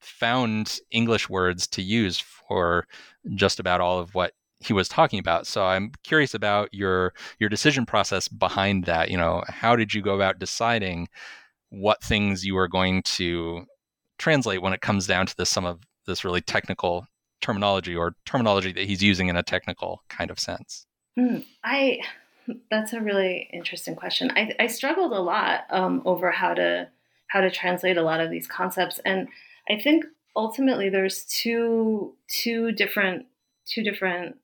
found 0.00 0.80
english 0.90 1.28
words 1.28 1.68
to 1.68 1.82
use 1.82 2.18
for 2.18 2.88
just 3.36 3.60
about 3.60 3.80
all 3.80 4.00
of 4.00 4.12
what 4.16 4.32
he 4.60 4.72
was 4.72 4.88
talking 4.88 5.18
about. 5.18 5.46
So 5.46 5.64
I'm 5.64 5.92
curious 6.02 6.34
about 6.34 6.72
your 6.72 7.14
your 7.38 7.48
decision 7.48 7.86
process 7.86 8.28
behind 8.28 8.84
that. 8.84 9.10
You 9.10 9.16
know, 9.16 9.42
how 9.48 9.76
did 9.76 9.94
you 9.94 10.02
go 10.02 10.14
about 10.14 10.38
deciding 10.38 11.08
what 11.70 12.02
things 12.02 12.44
you 12.44 12.54
were 12.54 12.68
going 12.68 13.02
to 13.02 13.66
translate 14.18 14.62
when 14.62 14.72
it 14.72 14.80
comes 14.80 15.06
down 15.06 15.26
to 15.26 15.36
this 15.36 15.50
some 15.50 15.64
of 15.64 15.80
this 16.06 16.24
really 16.24 16.40
technical 16.40 17.06
terminology 17.40 17.94
or 17.94 18.14
terminology 18.24 18.72
that 18.72 18.84
he's 18.84 19.02
using 19.02 19.28
in 19.28 19.36
a 19.36 19.42
technical 19.42 20.02
kind 20.08 20.30
of 20.30 20.38
sense? 20.38 20.86
Hmm, 21.16 21.38
I 21.64 22.00
that's 22.70 22.92
a 22.92 23.00
really 23.00 23.48
interesting 23.52 23.94
question. 23.94 24.30
I, 24.34 24.54
I 24.58 24.66
struggled 24.68 25.12
a 25.12 25.20
lot 25.20 25.64
um, 25.70 26.02
over 26.04 26.30
how 26.30 26.54
to 26.54 26.88
how 27.28 27.40
to 27.42 27.50
translate 27.50 27.98
a 27.98 28.02
lot 28.02 28.20
of 28.20 28.30
these 28.30 28.46
concepts, 28.46 29.00
and 29.04 29.28
I 29.68 29.78
think 29.78 30.04
ultimately 30.34 30.88
there's 30.88 31.24
two 31.24 32.14
two 32.28 32.72
different 32.72 33.26
two 33.66 33.82
different 33.82 34.36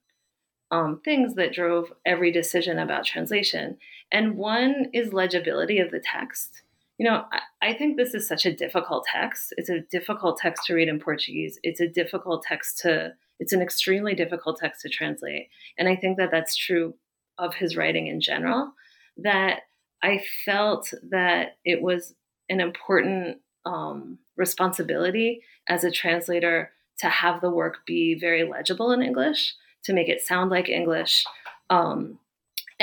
um, 0.70 1.00
things 1.04 1.34
that 1.34 1.52
drove 1.52 1.92
every 2.04 2.30
decision 2.32 2.78
about 2.78 3.04
translation. 3.04 3.78
And 4.12 4.36
one 4.36 4.90
is 4.92 5.12
legibility 5.12 5.78
of 5.78 5.90
the 5.90 6.00
text. 6.00 6.62
You 6.98 7.06
know, 7.06 7.24
I, 7.32 7.70
I, 7.70 7.74
think 7.74 7.96
this 7.96 8.14
is 8.14 8.28
such 8.28 8.46
a 8.46 8.54
difficult 8.54 9.04
text. 9.12 9.52
It's 9.56 9.68
a 9.68 9.80
difficult 9.90 10.38
text 10.38 10.64
to 10.66 10.74
read 10.74 10.88
in 10.88 11.00
Portuguese. 11.00 11.58
It's 11.62 11.80
a 11.80 11.88
difficult 11.88 12.44
text 12.44 12.78
to, 12.80 13.14
it's 13.40 13.52
an 13.52 13.60
extremely 13.60 14.14
difficult 14.14 14.58
text 14.60 14.82
to 14.82 14.88
translate. 14.88 15.48
And 15.76 15.88
I 15.88 15.96
think 15.96 16.18
that 16.18 16.30
that's 16.30 16.56
true 16.56 16.94
of 17.36 17.54
his 17.54 17.76
writing 17.76 18.06
in 18.06 18.20
general, 18.20 18.72
that 19.16 19.62
I 20.02 20.22
felt 20.44 20.92
that 21.10 21.56
it 21.64 21.82
was 21.82 22.14
an 22.48 22.60
important 22.60 23.38
um, 23.66 24.18
responsibility 24.36 25.42
as 25.68 25.82
a 25.82 25.90
translator 25.90 26.70
to 26.98 27.08
have 27.08 27.40
the 27.40 27.50
work 27.50 27.78
be 27.86 28.14
very 28.14 28.44
legible 28.48 28.92
in 28.92 29.02
English 29.02 29.54
to 29.84 29.92
make 29.92 30.08
it 30.08 30.20
sound 30.20 30.50
like 30.50 30.68
English, 30.68 31.24
um, 31.70 32.18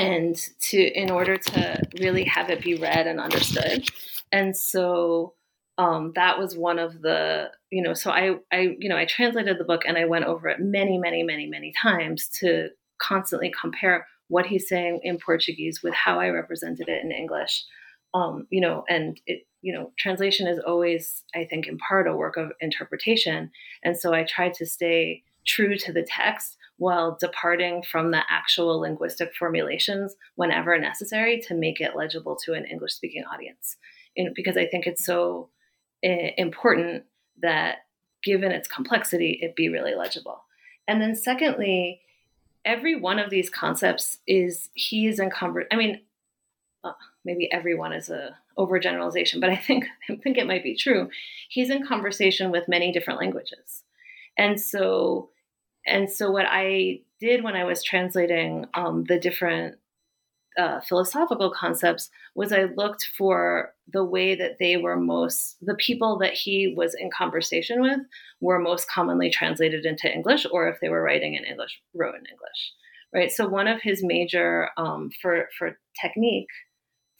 and 0.02 0.36
to 0.60 0.78
in 0.78 1.12
order 1.12 1.38
to 1.38 1.82
really 2.00 2.24
have 2.26 2.50
it 2.50 2.62
be 2.62 2.76
read 2.76 3.08
and 3.08 3.20
understood. 3.20 3.88
And 4.32 4.56
so 4.56 5.34
um, 5.78 6.12
that 6.16 6.38
was 6.38 6.56
one 6.56 6.80
of 6.80 7.02
the 7.02 7.50
you 7.70 7.82
know 7.82 7.94
so 7.94 8.12
I 8.12 8.36
I 8.52 8.76
you 8.80 8.90
know 8.90 8.98
I 8.98 9.06
translated 9.06 9.58
the 9.58 9.64
book 9.64 9.84
and 9.86 9.98
I 9.98 10.06
went 10.06 10.26
over 10.26 10.50
it 10.50 10.60
many 10.60 10.98
many 10.98 11.24
many 11.24 11.48
many 11.48 11.74
times 11.82 12.28
to 12.40 12.70
constantly 13.02 13.52
compare 13.60 14.06
what 14.28 14.46
he's 14.46 14.70
saying 14.70 15.02
in 15.04 15.18
Portuguese 15.18 15.82
with 15.84 15.94
how 15.94 16.20
I 16.20 16.30
represented 16.30 16.88
it 16.88 17.04
in 17.04 17.12
English. 17.12 17.66
Um, 18.14 18.48
you 18.50 18.62
know, 18.62 18.84
and 18.90 19.20
it, 19.26 19.46
you 19.62 19.74
know, 19.74 19.92
translation 19.98 20.48
is 20.48 20.60
always, 20.60 21.24
I 21.36 21.46
think, 21.46 21.68
in 21.68 21.78
part 21.78 22.08
a 22.08 22.16
work 22.16 22.38
of 22.38 22.52
interpretation. 22.60 23.52
And 23.84 23.98
so 23.98 24.14
I 24.14 24.24
tried 24.24 24.54
to 24.56 24.66
stay 24.66 25.24
true 25.46 25.78
to 25.78 25.92
the 25.94 26.04
text 26.04 26.58
while 26.82 27.16
departing 27.20 27.84
from 27.84 28.10
the 28.10 28.24
actual 28.28 28.80
linguistic 28.80 29.36
formulations 29.36 30.16
whenever 30.34 30.76
necessary 30.80 31.40
to 31.40 31.54
make 31.54 31.80
it 31.80 31.96
legible 31.96 32.36
to 32.36 32.54
an 32.54 32.66
English 32.66 32.92
speaking 32.92 33.24
audience. 33.32 33.78
And 34.18 34.34
because 34.34 34.58
I 34.58 34.66
think 34.66 34.88
it's 34.88 35.06
so 35.06 35.50
eh, 36.04 36.32
important 36.38 37.04
that 37.40 37.86
given 38.24 38.52
its 38.52 38.68
complexity, 38.68 39.38
it 39.44 39.56
be 39.56 39.70
really 39.70 39.94
legible. 39.94 40.42
And 40.88 41.00
then, 41.00 41.14
secondly, 41.14 42.02
every 42.66 42.96
one 42.96 43.20
of 43.20 43.30
these 43.30 43.52
concepts 43.52 44.18
is 44.26 44.70
he 44.74 45.06
is 45.06 45.20
in 45.20 45.30
conver- 45.30 45.68
I 45.72 45.76
mean, 45.76 46.02
uh, 46.84 46.94
maybe 47.24 47.48
everyone 47.52 47.94
is 47.94 48.10
a 48.10 48.36
overgeneralization, 48.58 49.40
but 49.40 49.52
I 49.52 49.56
think 49.56 49.86
I 50.10 50.16
think 50.16 50.40
it 50.40 50.48
might 50.48 50.64
be 50.64 50.76
true. 50.76 51.12
He's 51.48 51.70
in 51.70 51.86
conversation 51.86 52.50
with 52.50 52.68
many 52.68 52.92
different 52.92 53.20
languages, 53.20 53.84
and 54.36 54.60
so 54.60 55.30
and 55.86 56.12
so 56.12 56.32
what 56.32 56.46
I 56.50 57.02
did 57.20 57.44
when 57.44 57.56
I 57.56 57.64
was 57.64 57.84
translating 57.84 58.66
um, 58.74 59.06
the 59.08 59.20
different 59.20 59.78
uh, 60.58 60.82
philosophical 60.82 61.50
concepts 61.50 62.10
was 62.36 62.52
I 62.52 62.64
looked 62.64 63.08
for 63.18 63.74
the 63.92 64.04
way 64.04 64.36
that 64.36 64.58
they 64.60 64.78
were 64.78 64.98
most, 64.98 65.58
the 65.62 65.76
people 65.76 66.18
that 66.20 66.34
he 66.34 66.74
was 66.76 66.94
in 66.94 67.10
conversation 67.10 67.82
with 67.82 68.00
were 68.42 68.60
most 68.60 68.90
commonly 68.90 69.30
translated 69.30 69.86
into 69.86 70.14
English, 70.14 70.46
or 70.52 70.68
if 70.68 70.80
they 70.82 70.90
were 70.90 71.02
writing 71.02 71.36
in 71.36 71.46
English, 71.46 71.80
wrote 71.94 72.16
in 72.16 72.26
English, 72.26 72.74
right? 73.14 73.32
So 73.32 73.48
one 73.48 73.68
of 73.68 73.82
his 73.82 74.04
major 74.04 74.70
um, 74.78 75.10
for 75.22 75.48
for 75.58 75.78
technique, 76.02 76.50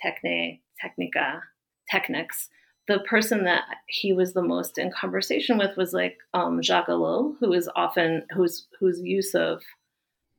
techne, 0.04 0.60
técnica, 0.84 1.42
technics 1.90 2.50
the 2.88 3.00
person 3.00 3.44
that 3.44 3.64
he 3.88 4.12
was 4.12 4.34
the 4.34 4.42
most 4.42 4.78
in 4.78 4.92
conversation 4.92 5.58
with 5.58 5.78
was 5.78 5.94
like 5.94 6.18
um, 6.34 6.62
Jacques 6.62 6.88
Ellul, 6.88 7.36
who 7.40 7.54
is 7.54 7.70
often 7.76 8.24
whose 8.32 8.68
whose 8.80 9.00
use 9.02 9.36
of 9.36 9.62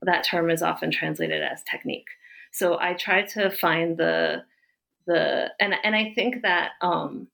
that 0.02 0.24
term 0.24 0.50
is 0.50 0.62
often 0.62 0.90
translated 0.90 1.42
as 1.42 1.62
technique. 1.62 2.08
So 2.52 2.78
I 2.78 2.94
tried 2.94 3.28
to 3.28 3.50
find 3.50 3.96
the 3.96 4.44
the 5.06 5.50
and 5.60 5.74
and 5.84 5.94
I 5.94 6.12
think 6.14 6.42
that 6.42 6.72
um, 6.80 7.28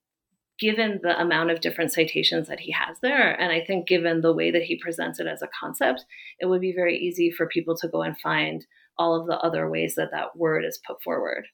given 0.59 1.01
the 1.03 1.19
amount 1.21 1.51
of 1.51 1.61
different 1.61 1.93
citations 1.93 2.49
that 2.49 2.61
he 2.61 2.73
has 2.73 2.99
there, 3.01 3.33
and 3.41 3.51
I 3.51 3.65
think 3.65 3.89
given 3.89 4.21
the 4.21 4.33
way 4.33 4.51
that 4.51 4.65
he 4.65 4.77
presents 4.77 5.21
it 5.21 5.27
as 5.27 5.43
a 5.43 5.49
concept, 5.59 6.05
it 6.39 6.47
would 6.47 6.61
be 6.61 6.73
very 6.73 6.99
easy 6.99 7.31
for 7.31 7.47
people 7.47 7.77
to 7.79 7.89
go 7.89 8.03
and 8.03 8.19
find 8.19 8.67
all 8.99 9.19
of 9.19 9.27
the 9.27 9.39
other 9.39 9.71
ways 9.71 9.95
that 9.95 10.11
that 10.11 10.37
word 10.37 10.65
is 10.65 10.81
put 10.87 11.03
forward. 11.03 11.47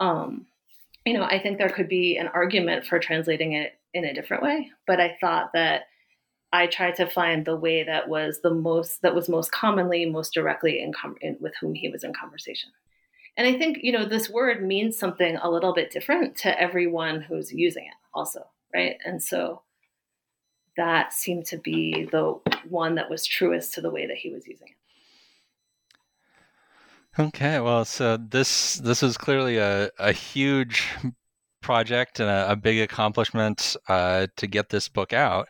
Um, 0.00 0.46
you 1.04 1.14
know, 1.14 1.24
I 1.24 1.38
think 1.38 1.58
there 1.58 1.70
could 1.70 1.88
be 1.88 2.16
an 2.16 2.28
argument 2.28 2.84
for 2.84 2.98
translating 2.98 3.54
it 3.54 3.78
in 3.94 4.04
a 4.04 4.14
different 4.14 4.42
way, 4.42 4.70
but 4.86 5.00
I 5.00 5.16
thought 5.20 5.52
that 5.54 5.84
I 6.52 6.66
tried 6.66 6.96
to 6.96 7.06
find 7.06 7.44
the 7.44 7.56
way 7.56 7.84
that 7.84 8.08
was 8.08 8.40
the 8.42 8.52
most 8.52 9.02
that 9.02 9.14
was 9.14 9.28
most 9.28 9.52
commonly, 9.52 10.06
most 10.06 10.34
directly 10.34 10.80
in, 10.80 10.92
com- 10.92 11.16
in 11.20 11.36
with 11.40 11.54
whom 11.60 11.74
he 11.74 11.88
was 11.88 12.04
in 12.04 12.12
conversation. 12.12 12.70
And 13.36 13.46
I 13.46 13.56
think 13.56 13.78
you 13.82 13.92
know 13.92 14.04
this 14.04 14.28
word 14.28 14.62
means 14.66 14.98
something 14.98 15.36
a 15.36 15.50
little 15.50 15.72
bit 15.72 15.90
different 15.90 16.36
to 16.38 16.60
everyone 16.60 17.20
who's 17.20 17.52
using 17.52 17.84
it, 17.84 17.94
also, 18.12 18.46
right? 18.74 18.96
And 19.04 19.22
so 19.22 19.62
that 20.76 21.12
seemed 21.12 21.46
to 21.46 21.58
be 21.58 22.08
the 22.10 22.38
one 22.68 22.96
that 22.96 23.10
was 23.10 23.26
truest 23.26 23.74
to 23.74 23.80
the 23.80 23.90
way 23.90 24.06
that 24.06 24.16
he 24.16 24.30
was 24.30 24.46
using 24.46 24.68
it. 24.68 24.76
Okay, 27.18 27.58
well, 27.58 27.84
so 27.84 28.16
this 28.16 28.76
this 28.76 29.02
is 29.02 29.18
clearly 29.18 29.56
a, 29.56 29.90
a 29.98 30.12
huge 30.12 30.86
project 31.60 32.20
and 32.20 32.30
a, 32.30 32.52
a 32.52 32.56
big 32.56 32.78
accomplishment 32.80 33.76
uh, 33.88 34.28
to 34.36 34.46
get 34.46 34.68
this 34.68 34.88
book 34.88 35.12
out. 35.12 35.48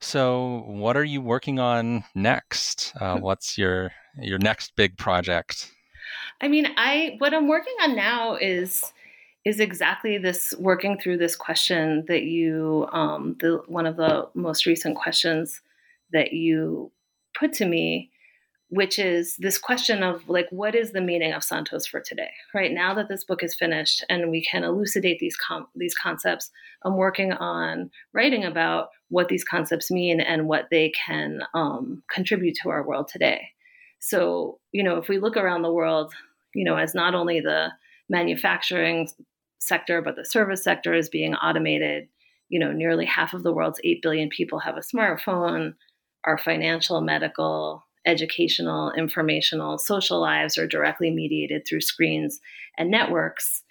So, 0.00 0.64
what 0.66 0.96
are 0.96 1.04
you 1.04 1.20
working 1.20 1.58
on 1.58 2.04
next? 2.14 2.92
Uh, 3.00 3.16
hmm. 3.16 3.22
what's 3.22 3.56
your 3.56 3.92
your 4.20 4.38
next 4.38 4.74
big 4.76 4.98
project? 4.98 5.70
I 6.40 6.48
mean, 6.48 6.66
I 6.76 7.16
what 7.18 7.32
I'm 7.32 7.48
working 7.48 7.76
on 7.82 7.94
now 7.94 8.34
is 8.34 8.92
is 9.44 9.60
exactly 9.60 10.18
this 10.18 10.54
working 10.58 10.98
through 10.98 11.18
this 11.18 11.36
question 11.36 12.04
that 12.08 12.24
you 12.24 12.88
um, 12.92 13.36
the 13.40 13.62
one 13.68 13.86
of 13.86 13.96
the 13.96 14.28
most 14.34 14.66
recent 14.66 14.96
questions 14.96 15.60
that 16.12 16.32
you 16.32 16.90
put 17.38 17.52
to 17.54 17.64
me 17.64 18.10
which 18.68 18.98
is 18.98 19.36
this 19.38 19.58
question 19.58 20.02
of 20.02 20.28
like 20.28 20.46
what 20.50 20.74
is 20.74 20.92
the 20.92 21.00
meaning 21.00 21.32
of 21.32 21.44
santos 21.44 21.86
for 21.86 22.00
today 22.00 22.30
right? 22.54 22.72
Now 22.72 22.94
that 22.94 23.08
this 23.08 23.24
book 23.24 23.42
is 23.42 23.54
finished 23.54 24.04
and 24.08 24.30
we 24.30 24.42
can 24.42 24.64
elucidate 24.64 25.18
these 25.18 25.36
com- 25.36 25.68
these 25.74 25.94
concepts 25.94 26.50
i'm 26.84 26.96
working 26.96 27.32
on 27.32 27.90
writing 28.12 28.44
about 28.44 28.88
what 29.08 29.28
these 29.28 29.44
concepts 29.44 29.90
mean 29.90 30.20
and 30.20 30.48
what 30.48 30.66
they 30.70 30.90
can 31.06 31.40
um, 31.54 32.02
contribute 32.12 32.56
to 32.62 32.70
our 32.70 32.86
world 32.86 33.08
today. 33.08 33.48
So 33.98 34.58
you 34.72 34.82
know 34.82 34.96
if 34.96 35.08
we 35.08 35.18
look 35.18 35.36
around 35.36 35.62
the 35.62 35.72
world 35.72 36.12
you 36.54 36.64
know 36.64 36.76
as 36.76 36.94
not 36.94 37.14
only 37.14 37.40
the 37.40 37.68
manufacturing 38.08 39.08
sector 39.58 40.02
but 40.02 40.16
the 40.16 40.24
service 40.24 40.62
sector 40.62 40.94
is 40.94 41.08
being 41.08 41.34
automated 41.34 42.08
you 42.48 42.58
know 42.58 42.72
nearly 42.72 43.04
half 43.04 43.34
of 43.34 43.42
the 43.42 43.52
world's 43.52 43.80
8 43.82 44.02
billion 44.02 44.28
people 44.28 44.58
have 44.58 44.76
a 44.76 44.80
smartphone. 44.80 45.74
Our 46.24 46.38
financial 46.38 47.00
medical 47.00 47.85
educational, 48.06 48.92
informational, 48.92 49.78
social 49.78 50.20
lives 50.20 50.56
are 50.56 50.66
directly 50.66 51.10
mediated 51.10 51.66
through 51.66 51.80
screens 51.80 52.40
and 52.78 52.90
networks. 52.90 53.62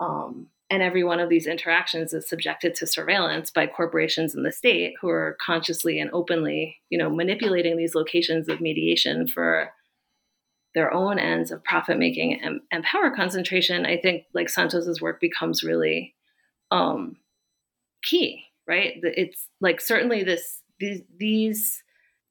Um, 0.00 0.48
and 0.70 0.82
every 0.82 1.04
one 1.04 1.20
of 1.20 1.28
these 1.28 1.46
interactions 1.46 2.12
is 2.12 2.28
subjected 2.28 2.74
to 2.76 2.86
surveillance 2.86 3.50
by 3.50 3.66
corporations 3.66 4.34
in 4.34 4.42
the 4.42 4.50
state 4.50 4.94
who 5.00 5.08
are 5.08 5.36
consciously 5.40 6.00
and 6.00 6.10
openly, 6.12 6.78
you 6.88 6.98
know, 6.98 7.10
manipulating 7.10 7.76
these 7.76 7.94
locations 7.94 8.48
of 8.48 8.60
mediation 8.60 9.28
for 9.28 9.70
their 10.74 10.92
own 10.92 11.18
ends 11.18 11.52
of 11.52 11.62
profit 11.62 11.98
making 11.98 12.40
and, 12.42 12.60
and, 12.72 12.82
power 12.82 13.14
concentration, 13.14 13.86
I 13.86 13.96
think 13.96 14.24
like 14.34 14.48
Santos's 14.48 15.00
work 15.00 15.20
becomes 15.20 15.62
really 15.62 16.16
um, 16.72 17.16
key, 18.02 18.42
right? 18.66 18.94
It's 19.02 19.46
like 19.60 19.80
certainly 19.80 20.24
this 20.24 20.58
these 20.80 21.02
these 21.16 21.83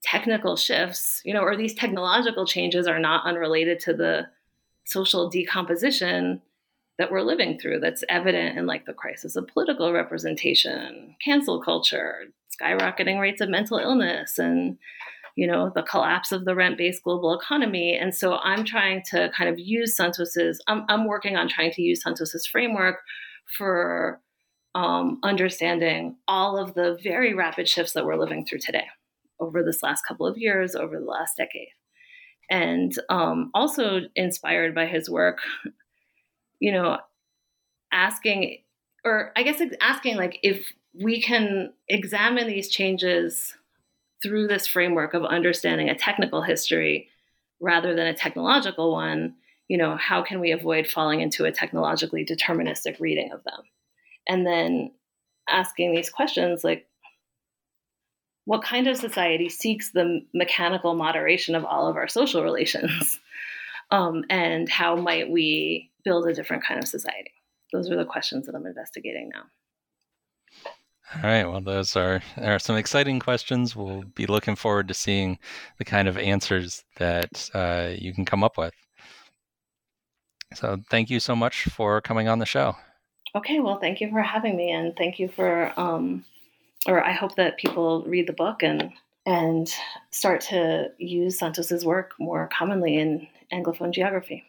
technical 0.04 0.56
shifts, 0.56 1.22
you 1.24 1.34
know, 1.34 1.42
or 1.42 1.56
these 1.56 1.74
technological 1.74 2.46
changes 2.46 2.88
are 2.88 3.00
not 3.00 3.26
unrelated 3.26 3.80
to 3.80 3.94
the 3.94 4.28
social 4.86 5.30
decomposition 5.30 6.42
that 7.00 7.12
we're 7.12 7.22
living 7.22 7.58
through 7.58 7.80
that's 7.80 8.04
evident 8.10 8.58
in 8.58 8.68
like 8.68 8.86
the 8.86 8.94
crisis 8.94 9.36
of 9.36 9.48
political 9.48 9.92
representation, 9.92 11.16
cancel 11.24 11.62
culture, 11.62 12.26
skyrocketing 12.62 13.20
rates 13.20 13.42
of 13.42 13.50
mental 13.50 13.78
illness 13.78 14.38
and 14.38 14.78
you 15.36 15.48
know 15.48 15.72
the 15.74 15.82
collapse 15.82 16.32
of 16.32 16.46
the 16.46 16.54
rent-based 16.54 17.04
global 17.04 17.34
economy. 17.34 17.98
And 17.98 18.14
so 18.14 18.38
i'm 18.44 18.64
trying 18.64 19.02
to 19.10 19.32
kind 19.36 19.50
of 19.50 19.58
use 19.58 19.98
santos's 19.98 20.62
i'm, 20.68 20.86
I'm 20.90 21.06
working 21.06 21.36
on 21.36 21.48
trying 21.48 21.72
to 21.72 21.82
use 21.82 22.04
santos's 22.04 22.46
framework 22.46 22.98
for 23.58 24.22
um, 24.76 25.20
understanding 25.24 26.18
all 26.28 26.58
of 26.58 26.74
the 26.74 26.98
very 27.04 27.34
rapid 27.34 27.68
shifts 27.68 27.94
that 27.94 28.06
we're 28.06 28.18
living 28.18 28.46
through 28.46 28.60
today 28.60 28.86
over 29.40 29.64
this 29.64 29.84
last 29.84 30.04
couple 30.08 30.28
of 30.28 30.38
years 30.38 30.76
over 30.76 31.00
the 31.00 31.06
last 31.06 31.38
decade 31.38 31.70
and 32.50 32.98
um, 33.10 33.52
also 33.54 34.02
inspired 34.16 34.76
by 34.76 34.86
his 34.86 35.10
work 35.10 35.40
you 36.64 36.72
know, 36.72 36.98
asking, 37.92 38.60
or 39.04 39.34
I 39.36 39.44
guess 39.44 39.62
asking, 39.82 40.16
like, 40.16 40.40
if 40.44 40.72
we 40.94 41.22
can 41.22 41.74
examine 41.90 42.48
these 42.48 42.70
changes 42.70 43.54
through 44.22 44.48
this 44.48 44.66
framework 44.66 45.14
of 45.14 45.26
understanding 45.26 45.90
a 45.90 45.96
technical 45.96 46.42
history 46.42 47.10
rather 47.60 47.94
than 47.94 48.08
a 48.08 48.14
technological 48.14 48.94
one, 48.94 49.36
you 49.68 49.78
know, 49.78 49.98
how 49.98 50.24
can 50.24 50.40
we 50.40 50.52
avoid 50.52 50.88
falling 50.88 51.20
into 51.20 51.44
a 51.44 51.52
technologically 51.52 52.26
deterministic 52.26 52.98
reading 53.02 53.34
of 53.34 53.44
them? 53.44 53.60
And 54.30 54.48
then 54.48 54.92
asking 55.50 55.94
these 55.94 56.10
questions 56.10 56.64
like, 56.64 56.88
what 58.46 58.64
kind 58.64 58.88
of 58.88 58.98
society 58.98 59.50
seeks 59.50 59.92
the 59.92 60.26
mechanical 60.34 60.96
moderation 60.96 61.56
of 61.56 61.66
all 61.66 61.88
of 61.88 61.96
our 61.96 62.08
social 62.08 62.44
relations? 62.44 63.20
Um, 63.92 64.24
and 64.28 64.68
how 64.70 64.96
might 64.96 65.30
we 65.30 65.92
build 66.04 66.26
a 66.26 66.34
different 66.34 66.66
kind 66.66 66.82
of 66.82 66.88
society? 66.88 67.32
Those 67.72 67.92
are 67.92 67.98
the 67.98 68.06
questions 68.06 68.48
that 68.48 68.56
I'm 68.56 68.66
investigating 68.66 69.30
now. 69.32 69.44
All 71.16 71.30
right. 71.30 71.46
Well, 71.46 71.62
those 71.62 71.96
are 71.96 72.22
are 72.38 72.58
some 72.58 72.76
exciting 72.76 73.20
questions. 73.20 73.76
We'll 73.76 74.04
be 74.16 74.26
looking 74.26 74.56
forward 74.56 74.88
to 74.88 74.94
seeing 74.96 75.38
the 75.78 75.86
kind 75.86 76.08
of 76.08 76.18
answers 76.18 76.84
that 76.98 77.50
uh, 77.54 77.92
you 77.96 78.14
can 78.14 78.26
come 78.26 78.44
up 78.44 78.58
with. 78.58 78.74
So, 80.56 80.80
thank 80.90 81.10
you 81.12 81.20
so 81.20 81.36
much 81.36 81.66
for 81.66 82.02
coming 82.02 82.28
on 82.28 82.40
the 82.40 82.46
show. 82.46 82.76
Okay. 83.36 83.60
Well, 83.60 83.80
thank 83.80 84.02
you 84.02 84.10
for 84.10 84.22
having 84.22 84.56
me, 84.56 84.72
and 84.72 84.96
thank 84.96 85.20
you 85.20 85.28
for, 85.28 85.72
um, 85.78 86.26
or 86.88 87.04
I 87.04 87.12
hope 87.12 87.36
that 87.36 87.58
people 87.58 88.04
read 88.06 88.28
the 88.28 88.34
book 88.34 88.64
and 88.64 88.92
and 89.26 89.74
start 90.12 90.42
to 90.42 90.92
use 90.98 91.40
Santos's 91.40 91.86
work 91.86 92.12
more 92.20 92.50
commonly 92.52 92.98
in 92.98 93.28
Anglophone 93.54 93.92
geography. 93.92 94.44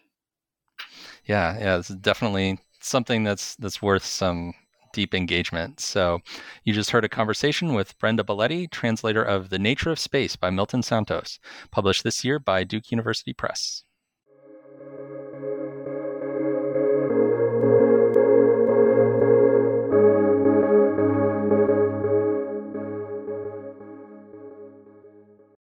Yeah, 1.26 1.58
yeah, 1.58 1.78
it's 1.78 1.88
definitely 1.88 2.58
something 2.80 3.24
that's 3.24 3.56
that's 3.56 3.80
worth 3.80 4.04
some 4.04 4.54
deep 4.92 5.14
engagement. 5.14 5.80
So, 5.80 6.20
you 6.64 6.72
just 6.72 6.90
heard 6.90 7.04
a 7.04 7.08
conversation 7.08 7.74
with 7.74 7.98
Brenda 7.98 8.22
Baletti, 8.22 8.70
translator 8.70 9.22
of 9.22 9.50
The 9.50 9.58
Nature 9.58 9.90
of 9.90 9.98
Space 9.98 10.36
by 10.36 10.50
Milton 10.50 10.82
Santos, 10.82 11.40
published 11.70 12.04
this 12.04 12.24
year 12.24 12.38
by 12.38 12.64
Duke 12.64 12.90
University 12.90 13.32
Press. 13.32 13.84